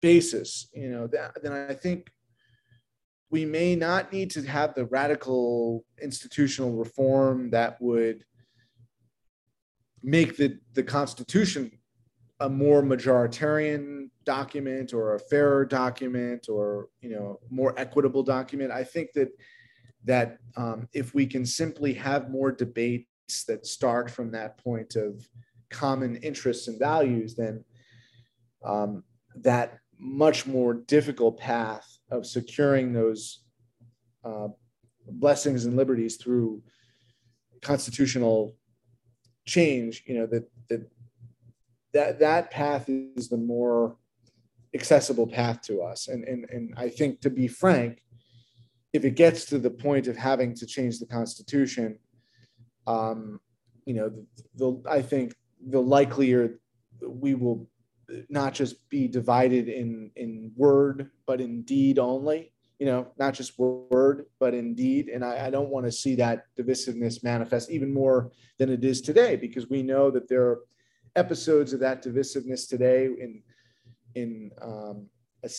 [0.00, 2.10] basis you know that, then i think
[3.30, 8.24] we may not need to have the radical institutional reform that would
[10.02, 11.70] make the, the Constitution
[12.40, 18.70] a more majoritarian document or a fairer document or you know more equitable document.
[18.70, 19.30] I think that
[20.04, 25.28] that um, if we can simply have more debates that start from that point of
[25.68, 27.64] common interests and values, then
[28.64, 29.02] um,
[29.34, 33.42] that much more difficult path of securing those
[34.24, 34.48] uh,
[35.06, 36.62] blessings and liberties through
[37.62, 38.56] constitutional
[39.46, 40.90] change, you know, that that
[41.92, 43.96] that that path is the more
[44.74, 46.08] accessible path to us.
[46.08, 48.02] And and and I think to be frank,
[48.92, 51.98] if it gets to the point of having to change the Constitution,
[52.86, 53.40] um,
[53.84, 55.34] you know, the, the I think
[55.66, 56.58] the likelier
[57.02, 57.68] we will
[58.28, 63.58] not just be divided in in word but in deed only you know, not just
[63.58, 65.08] word, but in deed.
[65.08, 69.00] And I, I don't want to see that divisiveness manifest even more than it is
[69.00, 70.60] today, because we know that there are
[71.16, 73.42] episodes of that divisiveness today in
[74.14, 75.06] in um,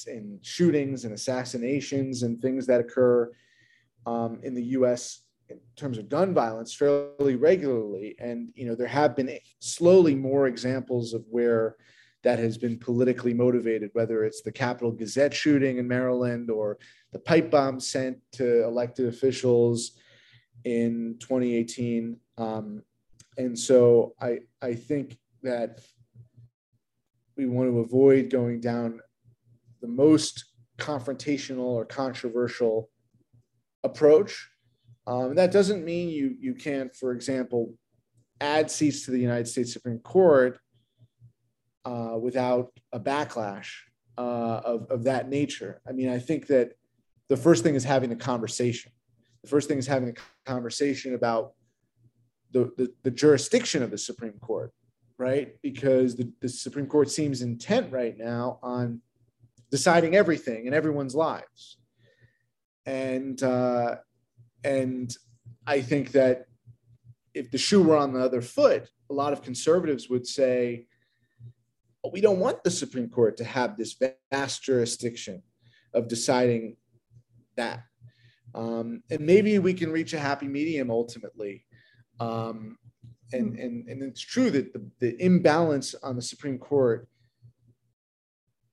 [0.08, 3.32] in shootings and assassinations and things that occur
[4.06, 5.24] um, in the U.S.
[5.50, 8.16] in terms of gun violence fairly regularly.
[8.20, 11.76] And you know, there have been slowly more examples of where
[12.24, 16.78] that has been politically motivated, whether it's the Capitol Gazette shooting in Maryland or
[17.12, 19.98] the pipe bomb sent to elected officials
[20.66, 22.18] in 2018.
[22.38, 22.84] Um,
[23.38, 25.80] and so I, I think that
[27.38, 29.00] we want to avoid going down
[29.82, 30.46] the most
[30.78, 32.90] confrontational or controversial
[33.84, 34.50] approach.
[35.08, 37.74] Um, that doesn't mean you, you can't, for example,
[38.42, 40.60] add seats to the United States Supreme Court
[41.86, 43.70] uh, without a backlash.
[44.20, 45.82] uh, of, of that nature.
[45.88, 46.74] I mean, I think that
[47.30, 48.92] the first thing is having a conversation.
[49.44, 50.14] The first thing is having a
[50.46, 51.54] conversation about
[52.52, 54.74] the, the, the jurisdiction of the Supreme Court,
[55.18, 55.56] right?
[55.62, 59.02] Because the, the Supreme Court seems intent right now on
[59.72, 61.78] deciding everything in everyone's lives.
[62.86, 63.98] And uh,
[64.66, 65.16] and
[65.66, 66.46] I think that
[67.34, 70.88] if the shoe were on the other foot, a lot of conservatives would say,
[72.04, 73.96] well, we don't want the Supreme Court to have this
[74.32, 75.44] vast jurisdiction
[75.94, 76.78] of deciding
[77.58, 77.84] that.
[78.56, 81.66] Um, and maybe we can reach a happy medium ultimately.
[82.20, 82.78] Um,
[83.32, 87.08] and, and, and it's true that the, the imbalance on the Supreme Court,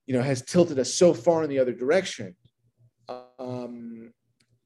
[0.05, 2.35] you know, has tilted us so far in the other direction.
[3.39, 4.13] Um,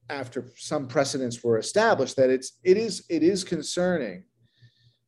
[0.09, 4.23] after some precedents were established that it's it is it is concerning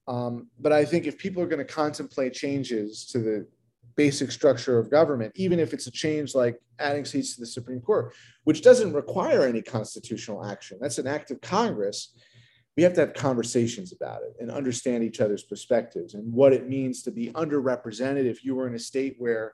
[0.07, 3.47] um, but i think if people are going to contemplate changes to the
[3.95, 7.79] basic structure of government even if it's a change like adding seats to the supreme
[7.79, 12.13] court which doesn't require any constitutional action that's an act of congress
[12.75, 16.67] we have to have conversations about it and understand each other's perspectives and what it
[16.67, 19.53] means to be underrepresented if you were in a state where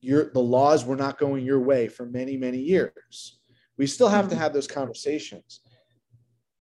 [0.00, 3.38] your the laws were not going your way for many many years
[3.78, 4.42] we still have to mm-hmm.
[4.42, 5.60] have those conversations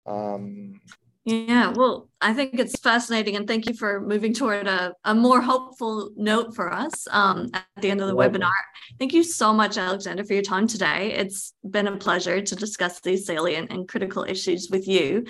[0.07, 0.79] um,
[1.27, 5.41] yeah, well, I think it's fascinating, and thank you for moving toward a, a more
[5.41, 8.49] hopeful note for us um, at the end of the webinar.
[8.97, 11.11] Thank you so much, Alexander, for your time today.
[11.11, 15.25] It's been a pleasure to discuss these salient and critical issues with you.